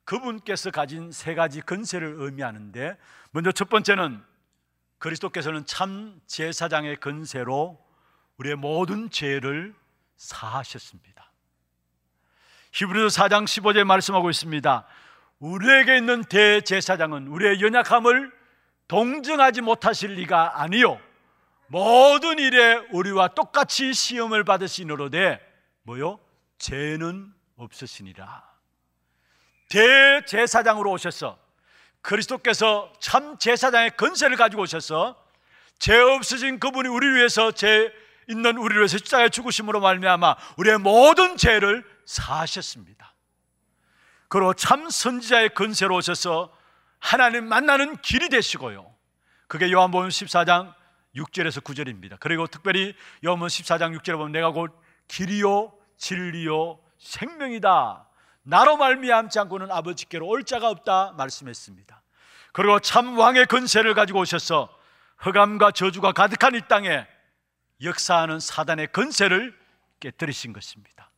[0.04, 2.96] 그분께서 가진 세 가지 근세를 의미하는데
[3.30, 4.22] 먼저 첫 번째는
[4.98, 7.78] 그리스도께서는 참 제사장의 근세로
[8.38, 9.74] 우리의 모든 죄를
[10.16, 11.30] 사하셨습니다.
[12.72, 14.86] 히브리서 4장 15절에 말씀하고 있습니다.
[15.38, 18.32] 우리에게 있는 대제사장은 우리의 연약함을
[18.88, 21.00] 동정하지 못하실 리가 아니요
[21.70, 25.40] 모든 일에 우리와 똑같이 시험을 받으시노로되
[25.84, 26.18] 뭐요?
[26.58, 28.42] 죄는 없으시니라.
[29.68, 31.38] 대제사장으로 오셔서
[32.02, 35.16] 그리스도께서 참 제사장의 건세를 가지고 오셔서
[35.78, 37.92] 죄 없으신 그분이 우리를 위해서 죄
[38.28, 43.14] 있는 우리를 위해서 십자가에 죽으심으로 말미암아 우리의 모든 죄를 사하셨습니다.
[44.26, 46.52] 그리고 참 선지자의 건세로 오셔서
[46.98, 48.92] 하나님 만나는 길이 되시고요.
[49.46, 50.79] 그게 요한복음 14장
[51.16, 52.16] 6절에서 9절입니다.
[52.20, 52.94] 그리고 특별히
[53.24, 58.06] 요한복음 14장 6절에 보면 내가 곧 길이요 진리요 생명이다.
[58.42, 62.02] 나로 말미암지 않고는 아버지께로 올 자가 없다 말씀했습니다.
[62.52, 64.68] 그리고 참 왕의 건세를 가지고 오셔서
[65.18, 67.06] 흑암과 저주가 가득한 이 땅에
[67.82, 69.58] 역사하는 사단의 건세를
[70.00, 71.10] 깨뜨리신 것입니다.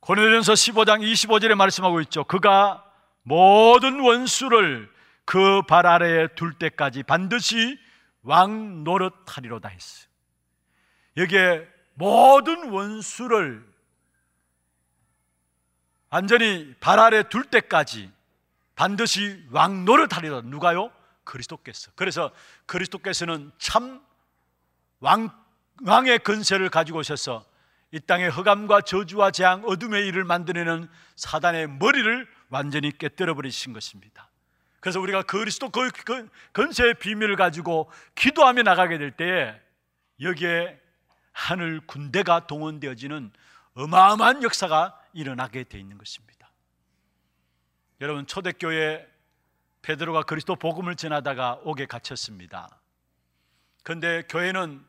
[0.00, 2.24] 고린도전서 15장 25절에 말씀하고 있죠.
[2.24, 2.84] 그가
[3.22, 4.90] 모든 원수를
[5.24, 7.78] 그 발 아래에 둘 때까지 반드시
[8.22, 10.08] 왕 노릇하리로다 했어요.
[11.16, 13.66] 여기에 모든 원수를
[16.10, 18.10] 완전히 발 아래 둘 때까지
[18.74, 20.92] 반드시 왕 노릇하리라 누가요?
[21.24, 21.90] 그리스도께서.
[21.96, 22.30] 그래서
[22.66, 24.02] 그리스도께서는 참
[25.00, 25.30] 왕,
[25.84, 27.44] 왕의 근세를 가지고 오셔서
[27.90, 34.30] 이 땅의 흑암과 저주와 재앙, 어둠의 일을 만들어내는 사단의 머리를 완전히 깨뜨려 버리신 것입니다.
[34.80, 39.60] 그래서 우리가 그리스도 그, 그 근세의 비밀을 가지고 기도하며 나가게 될 때에
[40.20, 40.80] 여기에
[41.32, 43.32] 하늘 군대가 동원되어지는
[43.74, 46.50] 어마어마한 역사가 일어나게 돼 있는 것입니다.
[48.00, 49.06] 여러분 초대교회
[49.82, 52.80] 베드로가 그리스도 복음을 전하다가 옥에 갇혔습니다.
[53.82, 54.84] 그런데 교회는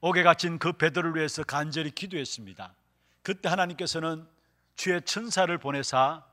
[0.00, 2.72] 옥에 갇힌 그 베드로를 위해서 간절히 기도했습니다.
[3.22, 4.26] 그때 하나님께서는
[4.74, 6.24] 주의 천사를 보내사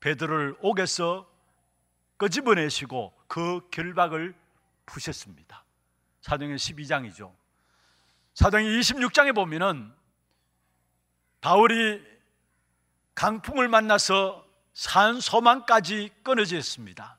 [0.00, 1.28] 베드로를 옥에서
[2.16, 4.34] 끄집어내시고 그 결박을
[4.86, 5.64] 푸셨습니다.
[6.20, 7.32] 사도행 12장이죠.
[8.34, 9.92] 사도행 26장에 보면은
[11.40, 12.02] 바울이
[13.14, 17.18] 강풍을 만나서 산 소망까지 끊어졌습니다.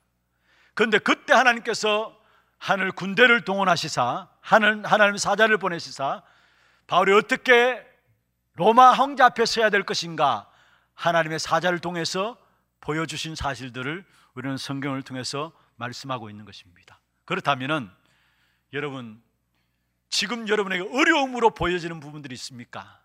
[0.74, 2.16] 그런데 그때 하나님께서
[2.60, 6.24] 하늘 군대를 동원하시사 하늘 하나님 사자를 보내시사
[6.86, 7.86] 바울이 어떻게
[8.56, 10.50] 로마 황제 앞에 서야 될 것인가
[10.94, 12.38] 하나님의 사자를 통해서
[12.82, 14.06] 보여주신 사실들을
[14.38, 17.00] 우리는 성경을 통해서 말씀하고 있는 것입니다.
[17.26, 17.90] 그렇다면은
[18.72, 19.20] 여러분
[20.10, 23.02] 지금 여러분에게 어려움으로 보여지는 부분들이 있습니까?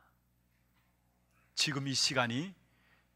[1.55, 2.55] 지금 이 시간이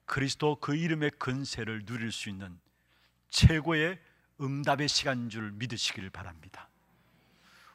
[0.06, 2.58] 그리스도 그 이름의 근세를 누릴 수 있는
[3.28, 4.00] 최고의
[4.40, 6.70] 응답의 시간인 줄 믿으시기를 바랍니다.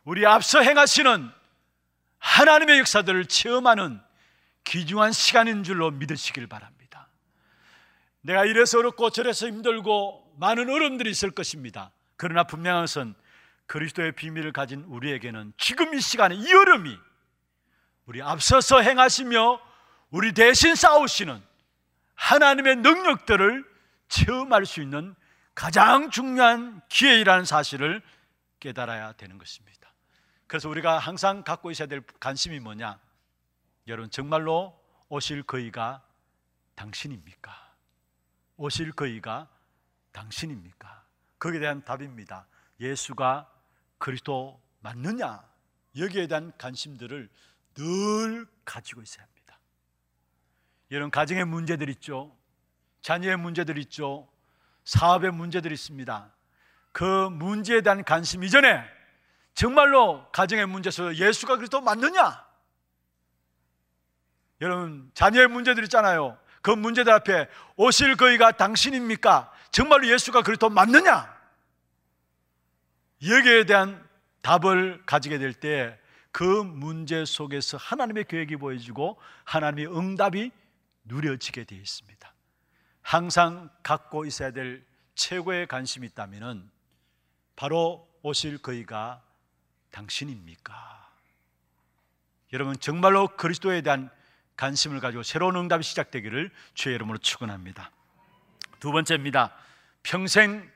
[0.03, 1.31] 우리 앞서 행하시는
[2.17, 4.01] 하나님의 역사들을 체험하는
[4.63, 6.80] 귀중한 시간인 줄로 믿으시길 바랍니다.
[8.21, 11.91] 내가 이래서 어렵고 저래서 힘들고 많은 어려움들이 있을 것입니다.
[12.17, 13.15] 그러나 분명한 것은
[13.65, 16.97] 그리스도의 비밀을 가진 우리에게는 지금 이 시간에 이 어려움이
[18.05, 19.61] 우리 앞서서 행하시며
[20.09, 21.41] 우리 대신 싸우시는
[22.15, 23.65] 하나님의 능력들을
[24.09, 25.15] 체험할 수 있는
[25.55, 28.01] 가장 중요한 기회이라는 사실을
[28.59, 29.93] 깨달아야 되는 것입니다.
[30.47, 32.99] 그래서 우리가 항상 갖고 있어야 될 관심이 뭐냐?
[33.87, 36.03] 여러분 정말로 오실 그이가
[36.75, 37.70] 당신입니까?
[38.61, 39.49] 오실 그이가
[40.11, 41.03] 당신입니까?
[41.39, 42.45] 거기에 대한 답입니다.
[42.79, 43.51] 예수가
[43.97, 45.43] 그리스도 맞느냐?
[45.97, 47.27] 여기에 대한 관심들을
[47.73, 49.57] 늘 가지고 있어야 합니다.
[50.89, 52.37] 이런 가정의 문제들 있죠.
[53.01, 54.29] 자녀의 문제들 있죠.
[54.83, 56.31] 사업의 문제들이 있습니다.
[56.91, 58.83] 그 문제에 대한 관심 이전에
[59.55, 62.45] 정말로 가정의 문제에서 예수가 그리스도 맞느냐?
[64.61, 66.37] 여러분 자녀의 문제들 있잖아요.
[66.61, 69.51] 그 문제들 앞에 오실 거이가 당신입니까?
[69.71, 71.35] 정말로 예수가 그리스도 맞느냐?
[73.25, 74.07] 여기에 대한
[74.41, 80.51] 답을 가지게 될 때 그 문제 속에서 하나님의 계획이 보여지고 하나님의 응답이
[81.05, 82.33] 누려지게 되어 있습니다.
[83.01, 86.71] 항상 갖고 있어야 될 최고의 관심이 있다면
[87.55, 89.21] 바로 오실 거이가
[89.91, 91.11] 당신입니까?
[92.53, 94.09] 여러분 정말로 그리스도에 대한
[94.61, 97.89] 관심을 가지고 새로운 응답이 시작되기를 주의 이름으로 축원합니다.
[98.79, 99.55] 두 번째입니다.
[100.03, 100.71] 평생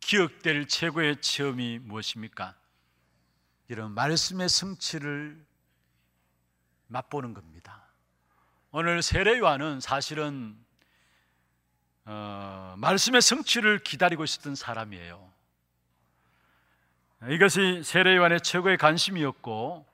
[0.00, 2.54] 기억될 최고의 체험이 무엇입니까?
[3.68, 5.42] 이런 말씀의 성취를
[6.88, 7.86] 맛보는 겁니다.
[8.72, 10.54] 오늘 세례요한은 사실은
[12.04, 15.32] 어, 말씀의 성취를 기다리고 있었던 사람이에요.
[17.30, 19.86] 이것이 세례요한의 최고의 관심이었고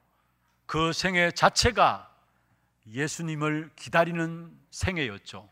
[0.67, 2.16] 그 생애 자체가
[2.89, 5.51] 예수님을 기다리는 생애였죠.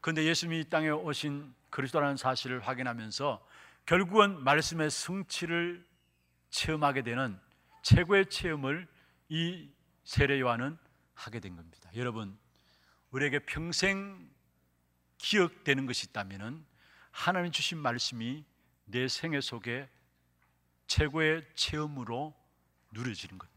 [0.00, 3.46] 그런데 예수님이 이 땅에 오신 그리스도라는 사실을 확인하면서
[3.86, 5.86] 결국은 말씀의 성취를
[6.50, 7.38] 체험하게 되는
[7.82, 8.88] 최고의 체험을
[9.28, 9.68] 이
[10.04, 10.78] 세례 요한은
[11.14, 11.90] 하게 된 겁니다.
[11.96, 12.36] 여러분,
[13.10, 14.30] 우리에게 평생
[15.18, 16.64] 기억되는 것이 있다면
[17.10, 18.44] 하나님 주신 말씀이
[18.84, 19.88] 내 생애 속에
[20.86, 22.34] 최고의 체험으로
[22.90, 23.53] 누려지는 겁니다.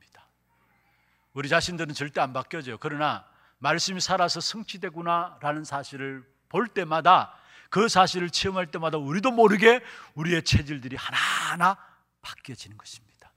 [1.38, 2.80] 우리 자신들은 절대 안 바뀌어져요.
[2.80, 3.24] 그러나
[3.60, 7.32] 말씀이 살아서 성취되구나라는 사실을 볼 때마다
[7.70, 9.84] 그 사실을 체험할 때마다 우리도 모르게
[10.16, 11.78] 우리의 체질들이 하나하나
[12.24, 13.32] 바뀌어지는 것입니다.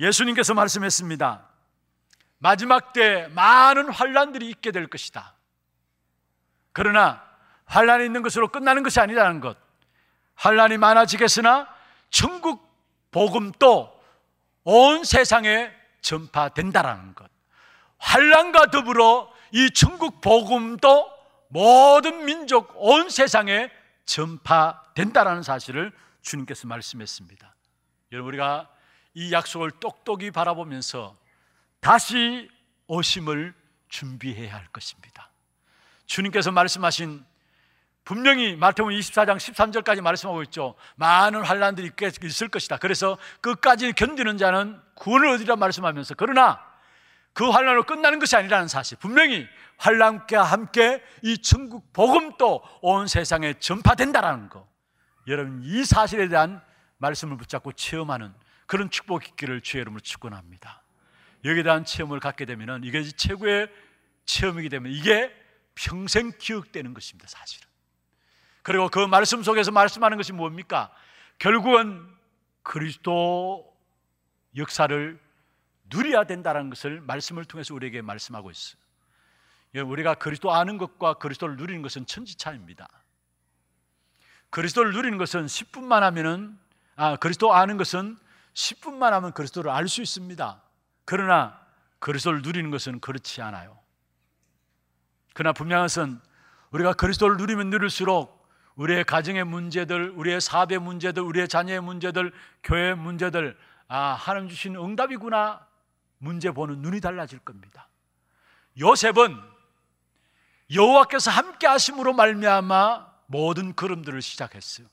[0.00, 1.46] 예수님께서 말씀했습니다.
[2.38, 5.34] 마지막 때 많은 환란들이 있게 될 것이다.
[6.72, 7.22] 그러나
[7.66, 9.58] 환란이 있는 것으로 끝나는 것이 아니라는 것.
[10.36, 11.68] 환란이 많아지겠으나
[12.08, 12.66] 천국
[13.10, 13.94] 복음도
[14.62, 17.30] 온 세상에 전파된다라는 것.
[17.98, 21.10] 환란과 더불어 이 천국 복음도
[21.48, 23.70] 모든 민족 온 세상에
[24.04, 27.54] 전파된다라는 사실을 주님께서 말씀했습니다.
[28.12, 28.70] 여러분 우리가
[29.14, 31.16] 이 약속을 똑똑히 바라보면서
[31.80, 32.50] 다시
[32.86, 33.54] 오심을
[33.88, 35.30] 준비해야 할 것입니다.
[36.06, 37.24] 주님께서 말씀하신
[38.04, 40.74] 분명히 마태복음 24장 13절까지 말씀하고 있죠.
[40.96, 42.76] 많은 환란들이 있을 것이다.
[42.76, 46.60] 그래서 끝까지 견디는 자는 구원을 얻으리라 말씀하면서 그러나
[47.32, 54.48] 그 환란으로 끝나는 것이 아니라는 사실 분명히 환란과 함께 이 천국 복음도 온 세상에 전파된다라는
[54.48, 54.68] 거
[55.26, 56.62] 여러분 이 사실에 대한
[56.98, 58.32] 말씀을 붙잡고 체험하는
[58.66, 60.82] 그런 축복 있기를 주의 이름으로 축원합니다
[61.44, 63.68] 여기에 대한 체험을 갖게 되면 이게 최고의
[64.26, 65.32] 체험이기 때문에 이게
[65.74, 67.66] 평생 기억되는 것입니다 사실은
[68.64, 70.90] 그리고 그 말씀 속에서 말씀하는 것이 뭡니까?
[71.38, 72.02] 결국은
[72.62, 73.70] 그리스도
[74.56, 75.20] 역사를
[75.90, 78.80] 누려야 된다는 것을 말씀을 통해서 우리에게 말씀하고 있어요.
[79.86, 82.88] 우리가 그리스도 아는 것과 그리스도를 누리는 것은 천지차입니다.
[84.48, 86.58] 그리스도를 누리는 것은 10분만 하면은
[86.96, 88.16] 아 그리스도 아는 것은
[88.54, 90.62] 10분만 하면 그리스도를 알 수 있습니다.
[91.04, 91.60] 그러나
[91.98, 93.78] 그리스도를 누리는 것은 그렇지 않아요.
[95.34, 96.18] 그러나 분명한 것은
[96.70, 98.33] 우리가 그리스도를 누리면 누릴수록
[98.76, 102.32] 우리의 가정의 문제들, 우리의 사업의 문제들, 우리의 자녀의 문제들,
[102.62, 103.56] 교회의 문제들,
[103.88, 105.66] 아, 하나님 주신 응답이구나
[106.18, 107.88] 문제 보는 눈이 달라질 겁니다.
[108.80, 109.40] 요셉은
[110.72, 114.86] 여호와께서 함께 하심으로 말미암아 모든 걸음들을 시작했어요.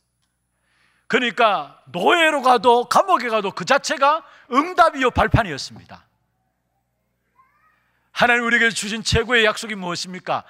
[1.08, 6.06] 그러니까 노예로 가도 감옥에 가도 그 자체가 응답이요 발판이었습니다.
[8.12, 10.44] 하나님 우리에게 주신 최고의 약속이 무엇입니까?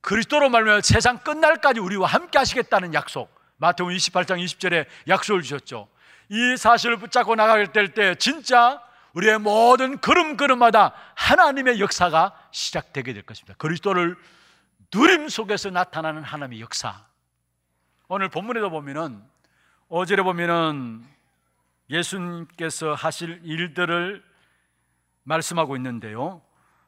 [0.00, 3.34] 그리스도로 말미암아 세상 끝날까지 우리와 함께 하시겠다는 약속.
[3.58, 5.88] 마태복음 28장 20절에 약속을 주셨죠.
[6.30, 8.82] 이 사실을 붙잡고 나가게 될 때 진짜
[9.12, 13.54] 우리의 모든 걸음걸음마다 하나님의 역사가 시작되게 될 것입니다.
[13.58, 14.16] 그리스도를
[14.94, 17.04] 누림 속에서 나타나는 하나님의 역사.
[18.08, 19.22] 오늘 본문에도 보면은
[19.88, 21.04] 어제에 보면은
[21.90, 24.22] 예수님께서 하실 일들을
[25.24, 26.40] 말씀하고 있는데요.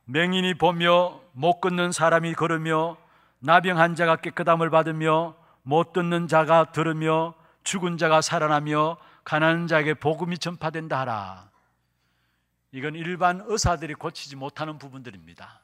[0.04, 2.96] 맹인이 보며 못 걷는 사람이 걸으며
[3.44, 7.34] 나병 자가 깨끗함을 받으며 못 듣는 자가 들으며
[7.64, 11.50] 죽은 자가 살아나며 가난한 자에게 복음이 전파된다 하라.
[12.70, 15.60] 이건 일반 의사들이 고치지 못하는 부분들입니다.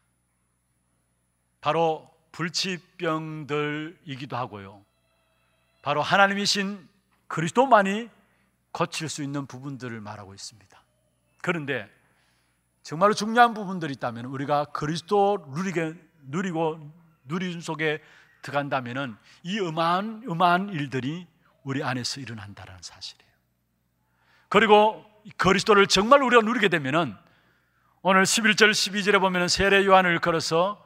[1.61, 4.83] 바로 불치병들이기도 하고요.
[5.83, 6.89] 바로 하나님이신
[7.29, 8.11] 그리스도만이
[8.73, 10.83] 고칠 수 있는 부분들을 말하고 있습니다.
[11.43, 11.89] 그런데
[12.83, 16.98] 정말로 중요한 부분들이 있다면 우리가 그리스도 누리게 누리고
[17.29, 18.03] 누림 속에
[18.43, 21.27] 들어간다면은 이 음한 음한 일들이
[21.63, 23.33] 우리 안에서 일어난다는 사실이에요.
[24.49, 25.05] 그리고
[25.37, 27.15] 그리스도를 정말 우리가 누리게 되면은
[28.03, 30.85] 오늘 11절 12절에 보면 세례 요한을 걸어서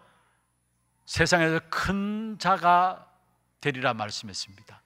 [1.05, 3.07] 세상에서 큰 자가
[3.61, 4.83] 되리라 말씀했습니다.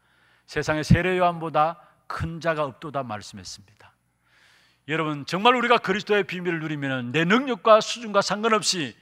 [0.46, 3.92] 세상에 세례 요한보다 큰 자가 없도다 말씀했습니다.
[4.88, 8.96] 여러분 정말 우리가 그리스도의 비밀을 누리면 내 능력과 수준과 상관없이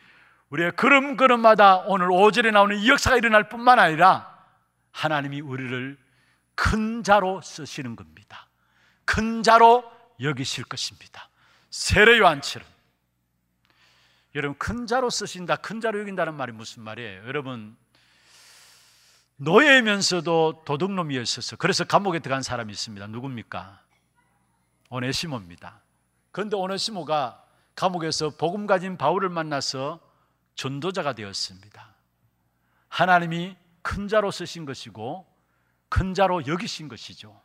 [0.55, 4.39] 우리의 걸음걸음마다 오늘 5절에 나오는 이 역사가 일어날 뿐만 아니라
[4.93, 5.99] 하나님이 우리를
[6.55, 8.49] 큰 자로 쓰시는 겁니다.
[9.05, 9.85] 큰 자로
[10.21, 11.29] 여기실 것입니다.
[11.71, 12.69] 세례 요한처럼
[14.37, 17.27] 여러분 큰 자로 쓰신다, 큰 자로 여긴다는 말이 무슨 말이에요?
[17.27, 17.77] 여러분
[19.37, 23.09] 노예면서도 도둑놈이었어서 그래서 감옥에 들어간 사람이 있습니다.
[23.09, 23.81] 누굽니까?
[24.91, 25.81] 오네시모입니다.
[26.31, 27.43] 그런데 오네시모가
[27.75, 30.14] 감옥에서 복음 가진 바울을 만나서
[30.55, 31.95] 전도자가 되었습니다.
[32.89, 35.27] 하나님이 큰 자로 쓰신 것이고
[35.89, 37.41] 큰 자로 여기신 것이죠.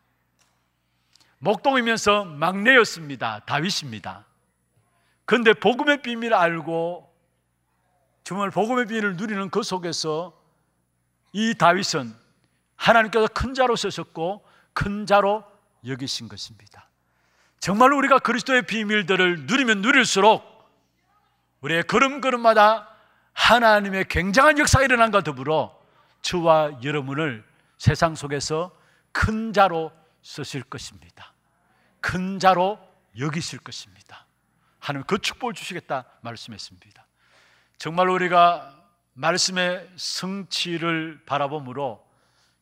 [1.39, 3.39] 목동이면서 막내였습니다.
[3.45, 4.25] 다윗입니다.
[5.25, 7.09] 그런데 복음의 비밀을 알고
[8.23, 10.39] 정말 복음의 비밀을 누리는 그 속에서
[11.33, 12.15] 이 다윗은
[12.75, 15.43] 하나님께서 큰 자로 쓰셨고 큰 자로
[15.85, 16.87] 여기신 것입니다.
[17.59, 20.43] 정말 우리가 그리스도의 비밀들을 누리면 누릴수록
[21.61, 22.88] 우리의 걸음걸음마다
[23.33, 25.77] 하나님의 굉장한 역사가 일어난과 더불어
[26.21, 27.43] 저와 여러분을
[27.77, 28.75] 세상 속에서
[29.11, 31.33] 큰 자로 쓰실 것입니다.
[32.01, 32.79] 큰 자로
[33.17, 34.25] 여기실 것입니다.
[34.79, 37.05] 하나님 그 축복을 주시겠다 말씀했습니다.
[37.77, 38.75] 정말 우리가
[39.13, 42.05] 말씀의 성취를 바라보므로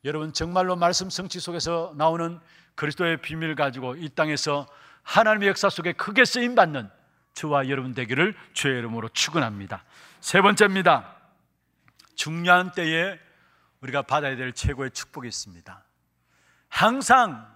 [0.05, 2.39] 여러분 정말로 말씀 성취 속에서 나오는
[2.75, 4.67] 그리스도의 비밀 가지고 이 땅에서
[5.03, 6.89] 하나님의 역사 속에 크게 쓰임 받는
[7.33, 9.83] 저와 여러분 되기를 주의 이름으로 축원합니다.
[10.27, 11.15] 세 번째입니다.
[12.15, 13.17] 중요한 때에
[13.79, 15.85] 우리가 받아야 될 최고의 축복이 있습니다.
[16.67, 17.49] 항상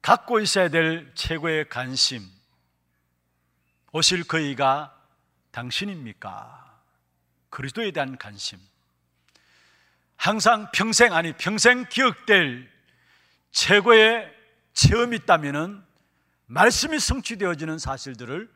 [0.00, 2.22] 갖고 있어야 될 최고의 관심.
[3.90, 4.96] 오실 그이가
[5.50, 6.80] 당신입니까?
[7.50, 8.60] 그리스도에 대한 관심.
[10.14, 12.70] 항상 평생 아니 평생 기억될
[13.50, 14.32] 최고의
[14.74, 15.84] 체험이 있다면은
[16.46, 18.48] 말씀이 성취되어지는 사실들을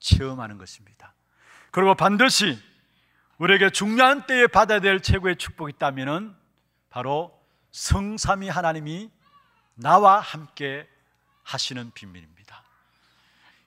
[0.00, 1.15] 체험하는 것입니다.
[1.76, 2.58] 그리고 반드시
[3.36, 6.34] 우리에게 중요한 때에 받아야 될 최고의 축복이 있다면은
[6.88, 7.38] 바로
[7.70, 9.10] 성삼위 하나님이
[9.74, 10.88] 나와 함께
[11.42, 12.62] 하시는 비밀입니다.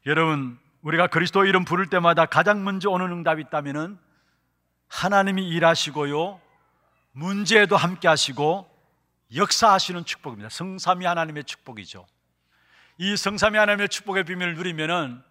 [0.08, 4.00] 여러분, 우리가 그리스도 이름 부를 때마다 가장 먼저 오는 응답이 있다면은
[4.88, 6.42] 하나님이 일하시고요.
[7.12, 8.68] 문제에도 함께 하시고
[9.36, 10.50] 역사하시는 축복입니다.
[10.50, 12.08] 성삼위 하나님의 축복이죠.
[12.98, 15.22] 이 성삼위 하나님의 축복의 비밀을 누리면은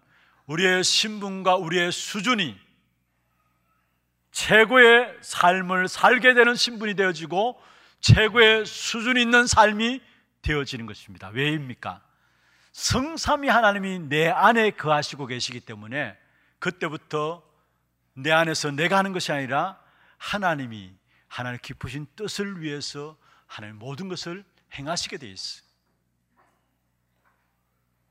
[0.45, 2.68] 우리의 신분과 우리의 수준이
[4.39, 7.61] 최고의 삶을 살게 되는 신분이 되어지고
[7.99, 10.01] 최고의 수준 있는 삶이
[10.41, 11.27] 되어지는 것입니다.
[11.27, 12.01] 왜입니까?
[12.71, 16.17] 성삼위 하나님이 내 안에 거하시고 계시기 때문에
[16.59, 17.43] 그때부터
[18.13, 19.77] 내 안에서 내가 하는 것이 아니라
[20.17, 20.93] 하나님이
[21.27, 25.63] 하나님 깊으신 뜻을 위해서 하나님 모든 것을 행하시게 돼 있어.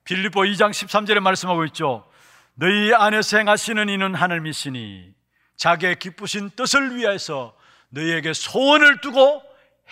[0.05, 2.07] 빌립보 2장 13절에 말씀하고 있죠.
[2.55, 5.18] 너희 안에서 행하시는 이는 하나님이시니
[5.59, 7.55] 자기의 기쁘신 뜻을 위해서
[7.91, 9.43] 너희에게 소원을 두고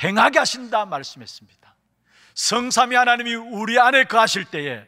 [0.03, 1.75] 행하게 하신다 말씀했습니다.
[2.35, 4.87] 성삼위 하나님이 우리 안에 거하실 때에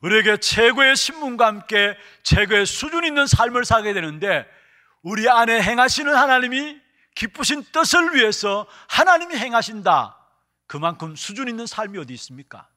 [0.00, 4.46] 우리에게 최고의 신분과 함께 최고의 수준 있는 삶을 살게 되는데
[5.02, 6.80] 우리 안에 행하시는 하나님이
[7.14, 10.18] 기쁘신 뜻을 위해서 하나님이 행하신다.
[10.66, 12.68] 그만큼 수준 있는 삶이 어디 있습니까?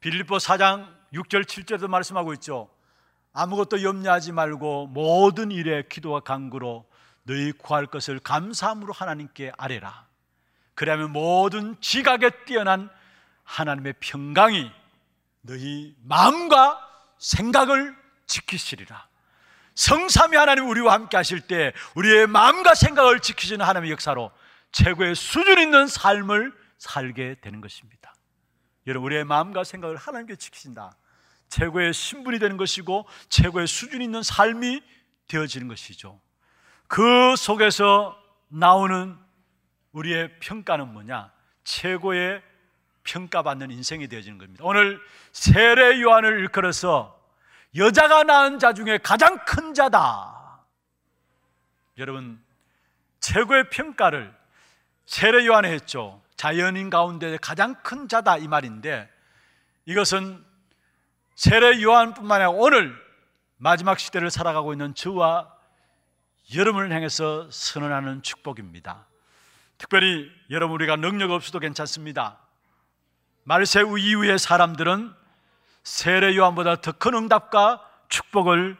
[0.00, 2.70] 빌립보 4장 6절 7절도 말씀하고 있죠.
[3.32, 6.88] 아무것도 염려하지 말고 모든 일에 기도와 간구로
[7.22, 10.06] 너희 구할 것을 감사함으로 하나님께 아뢰라.
[10.74, 12.90] 그러면 모든 지각에 뛰어난
[13.44, 14.70] 하나님의 평강이
[15.42, 16.80] 너희 마음과
[17.18, 19.08] 생각을 지키시리라.
[19.74, 24.30] 성삼위 하나님 우리와 함께 하실 때 우리의 마음과 생각을 지키시는 하나님의 역사로
[24.72, 28.14] 최고의 수준 있는 삶을 살게 되는 것입니다.
[28.86, 30.96] 여러분 우리의 마음과 생각을 하나님께 지키신다.
[31.50, 34.82] 최고의 신분이 되는 것이고 최고의 수준 있는 삶이
[35.26, 36.20] 되어지는 것이죠.
[36.86, 38.16] 그 속에서
[38.48, 39.16] 나오는
[39.92, 41.32] 우리의 평가는 뭐냐?
[41.64, 42.42] 최고의
[43.02, 44.64] 평가받는 인생이 되어지는 겁니다.
[44.64, 45.00] 오늘
[45.32, 47.18] 세례 요한을 일컬어서
[47.76, 50.64] 여자가 낳은 자 중에 가장 큰 자다.
[51.98, 52.42] 여러분,
[53.20, 54.34] 최고의 평가를
[55.06, 56.22] 세례 요한에 했죠.
[56.36, 59.08] 자연인 가운데 가장 큰 자다 이 말인데
[59.84, 60.44] 이것은
[61.40, 62.94] 세례 요한뿐만 아니라 오늘
[63.56, 65.50] 마지막 시대를 살아가고 있는 저와
[66.54, 69.06] 여러분을 향해서 선언하는 축복입니다.
[69.78, 72.36] 특별히 여러분 우리가 능력 없어도 괜찮습니다.
[73.44, 75.14] 말세우 이후의 사람들은
[75.82, 78.76] 세례 요한보다 더 큰 응답과 축복을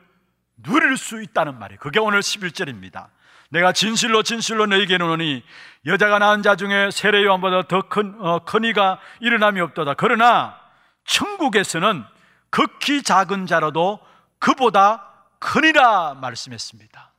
[0.62, 1.78] 누릴 수 있다는 말이에요.
[1.80, 3.06] 그게 오늘 11절입니다.
[3.48, 5.42] 내가 진실로 진실로 너에게 이르노니
[5.86, 9.94] 여자가 낳은 자 중에 세례 요한보다 더큰 어, 이가 일어남이 없도다.
[9.94, 10.60] 그러나
[11.06, 12.04] 천국에서는
[12.50, 14.00] 극히 작은 자라도
[14.38, 15.06] 그보다
[15.38, 17.12] 크니라 말씀했습니다.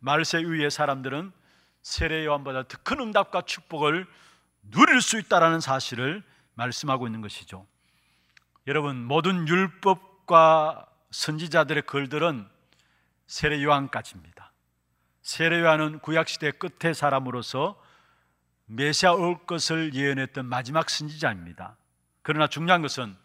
[0.00, 1.32] 말세 위의 사람들은
[1.82, 4.06] 세례 요한보다 더 큰 응답과 축복을
[4.62, 6.22] 누릴 수 있다라는 사실을
[6.54, 7.66] 말씀하고 있는 것이죠.
[8.66, 12.48] 여러분 모든 율법과 선지자들의 글들은
[13.26, 14.52] 세례 요한까지입니다.
[15.22, 17.80] 세례 요한은 구약 시대 끝의 사람으로서
[18.66, 21.76] 메시아 올 것을 예언했던 마지막 선지자입니다.
[22.22, 23.16] 그러나 중요한 것은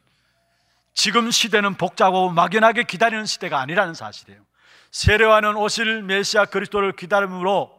[0.97, 4.43] 지금 시대는 복잡하고 막연하게 기다리는 시대가 아니라는 사실이에요.
[4.89, 7.71] 세례 요한은 오실 메시아 그리스도를 기다림으로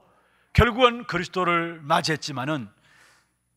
[0.53, 2.71] 결국은 그리스도를 맞이했지만은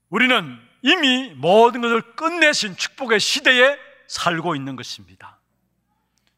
[0.09, 5.37] 우리는 이미 모든 것을 끝내신 축복의 시대에 살고 있는 것입니다.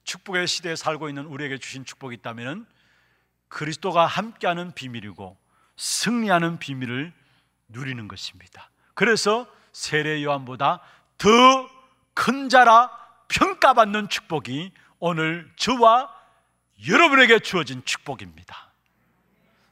[0.03, 2.65] 축복의 시대에 살고 있는 우리에게 주신 축복이 있다면
[3.47, 5.37] 그리스도가 함께하는 비밀이고
[5.77, 7.13] 승리하는 비밀을
[7.69, 8.69] 누리는 것입니다.
[8.95, 10.81] 그래서 세례 요한보다
[11.17, 12.91] 더 큰 자라
[13.33, 16.13] 평가받는 축복이 오늘 저와
[16.87, 18.71] 여러분에게 주어진 축복입니다.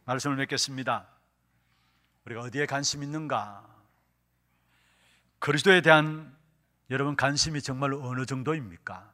[0.05, 1.07] 말씀을 맺겠습니다.
[2.25, 3.63] 우리가 어디에 관심 있는가?
[5.39, 6.35] 그리스도에 대한
[6.89, 9.11] 여러분 관심이 정말로 어느 정도입니까?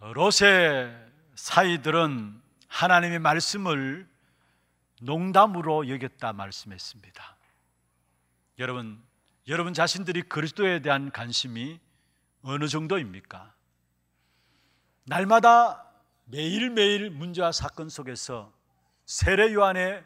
[0.00, 0.94] 롯의
[1.34, 4.08] 사이들은 하나님의 말씀을
[5.00, 7.36] 농담으로 여겼다 말씀했습니다.
[8.58, 9.02] 여러분,
[9.48, 11.80] 여러분 자신들이 그리스도에 대한 관심이
[12.42, 13.54] 어느 정도입니까?
[15.04, 15.84] 날마다
[16.24, 18.52] 매일매일 문제와 사건 속에서
[19.04, 20.04] 세례 요한의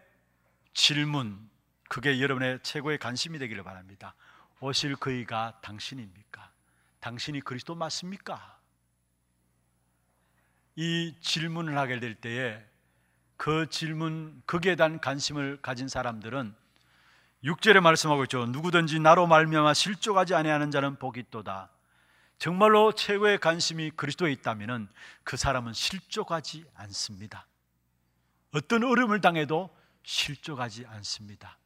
[0.74, 1.48] 질문,
[1.88, 4.14] 그게 여러분의 최고의 관심이 되기를 바랍니다.
[4.60, 6.50] 오실 그이가 당신입니까?
[7.00, 8.58] 당신이 그리스도 맞습니까?
[10.76, 12.62] 이 질문을 하게 될 때에
[13.36, 16.54] 그 질문, 거기에 대한 관심을 가진 사람들은
[17.44, 18.46] 6절에 말씀하고 있죠.
[18.46, 21.70] 누구든지 나로 말미암아 실족하지 아니하는 자는 복이 있도다.
[22.38, 24.88] 정말로 최고의 관심이 그리스도에 있다면
[25.24, 27.46] 그 사람은 실족하지 않습니다.
[28.52, 29.70] 어떤 어려움을 당해도
[30.02, 31.58] 실족하지 않습니다.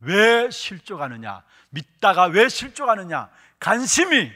[0.00, 1.44] 왜 실족하느냐?
[1.70, 3.30] 믿다가 왜 실족하느냐?
[3.58, 4.30] 관심이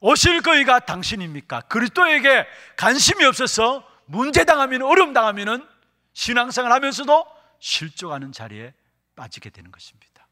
[0.00, 1.62] 오실 거이가 당신입니까?
[1.62, 2.46] 그리스도에게
[2.76, 5.68] 관심이 없어서 문제 당하면 어려움 당하면
[6.12, 7.26] 신앙생활 하면서도
[7.58, 8.74] 실족하는 자리에
[9.16, 10.28] 빠지게 되는 것입니다.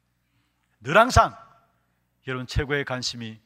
[0.80, 1.36] 늘 항상
[2.26, 3.40] 여러분 최고의 관심이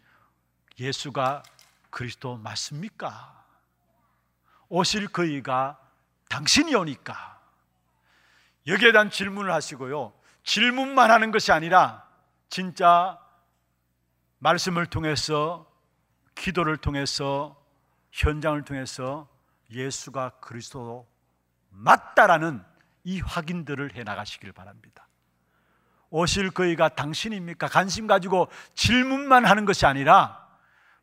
[0.79, 1.43] 예수가
[1.91, 3.45] 그리스도 맞습니까?
[4.69, 5.79] 오실 그이가
[6.29, 7.41] 당신이 오니까
[8.67, 10.13] 여기에 대한 질문을 하시고요.
[10.43, 12.05] 질문만 하는 것이 아니라
[12.49, 13.19] 진짜
[14.39, 15.71] 말씀을 통해서
[16.35, 17.61] 기도를 통해서
[18.13, 19.29] 현장을 통해서
[19.71, 21.09] 예수가 그리스도
[21.71, 22.63] 맞다라는
[23.05, 25.07] 이 확인들을 해 나가시길 바랍니다.
[26.11, 27.69] 오실 그이가 당신입니까?
[27.69, 30.46] 관심 가지고 질문만 하는 것이 아니라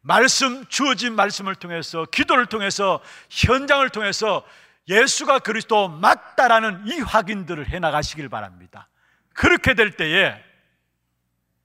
[0.03, 4.45] 말씀 주어진 말씀을 통해서 기도를 통해서 현장을 통해서
[4.89, 8.89] 예수가 그리스도 맞다라는 이 확인들을 해 나가시길 바랍니다.
[9.33, 10.43] 그렇게 될 때에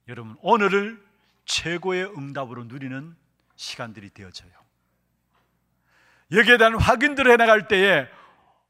[0.06, 1.02] 여러분 오늘을
[1.46, 3.14] 최고의 응답으로 누리는
[3.56, 4.50] 시간들이 되어져요.
[6.30, 8.06] 여기에 대한 확인들을 해 나갈 때에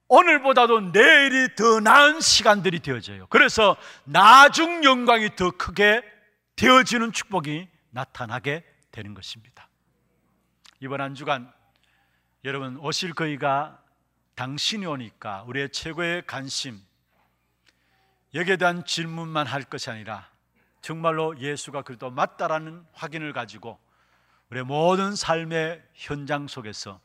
[0.09, 3.27] 오늘보다도 내일이 더 나은 시간들이 되어져요.
[3.27, 6.03] 그래서 나중 영광이 더 크게
[6.57, 8.65] 되어지는 축복이 나타나게
[8.99, 9.69] 되는 것입니다.
[10.81, 11.53] 이번 한 주간
[12.45, 13.81] 여러분 오실 거이가
[14.35, 16.81] 당신이 오니까 우리의 최고의 관심
[18.35, 20.29] 여기에 대한 질문만 할 것이 아니라
[20.81, 23.79] 정말로 예수가 그리도 맞다라는 확인을 가지고
[24.51, 27.01] 우리의 모든 삶의 현장 속에서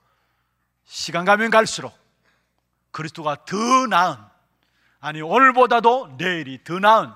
[0.86, 1.94] 시간 가면 갈수록
[2.90, 3.56] 그리스도가 더
[3.88, 4.18] 나은
[5.00, 7.14] 아니 오늘보다도 내일이 더 나은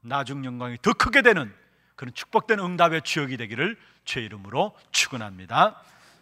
[0.00, 1.54] 나중 영광이 더 크게 되는
[2.02, 5.80] 그런 축복된 응답의 주역이 되기를 주의 이름으로 축원합니다.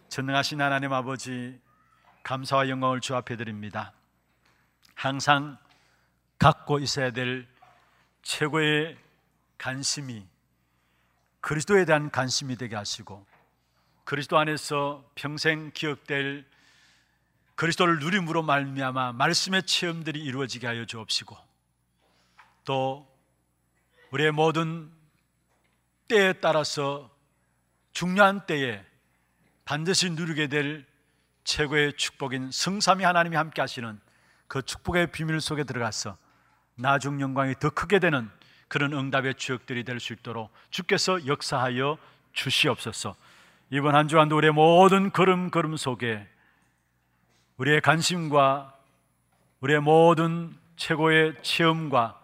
[0.09, 1.59] 전능하신 하나님 아버지
[2.21, 3.91] 감사와 영광을 주 앞에 드립니다.
[4.93, 5.57] 항상
[6.37, 7.47] 갖고 있어야 될
[8.21, 8.95] 최고의
[9.57, 10.23] 관심이
[11.39, 13.25] 그리스도에 대한 관심이 되게 하시고
[14.03, 16.45] 그리스도 안에서 평생 기억될
[17.55, 21.35] 그리스도를 누림으로 말미암아 말씀의 체험들이 이루어지게 하여 주옵시고
[22.65, 23.11] 또
[24.11, 25.00] 우리의 모든
[26.11, 27.09] 때에 따라서
[27.93, 28.83] 중요한 때에
[29.63, 30.85] 반드시 누리게 될
[31.45, 33.97] 최고의 축복인 성삼위 하나님이 함께 하시는
[34.49, 36.17] 그 축복의 비밀 속에 들어가서
[36.75, 38.29] 나중 영광이 더 크게 되는
[38.67, 41.97] 그런 응답의 주역들이 될 수 있도록 주께서 역사하여
[42.33, 43.15] 주시옵소서.
[43.69, 46.27] 이번 한 주간도 우리의 모든 걸음걸음 속에
[47.55, 48.75] 우리의 관심과
[49.61, 52.20] 우리의 모든 최고의 체험과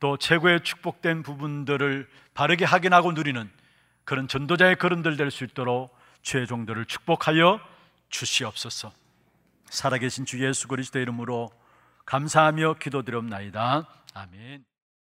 [0.00, 3.50] 또 최고의 축복된 부분들을 바르게 확인하고 누리는
[4.04, 7.60] 그런 전도자의 걸음들 될 수 있도록 주의 종들을 축복하여
[8.08, 8.92] 주시옵소서.
[9.66, 11.50] 살아계신 주 예수 그리스도의 이름으로
[12.06, 13.86] 감사하며 기도드립나이다.
[14.14, 14.69] 아멘.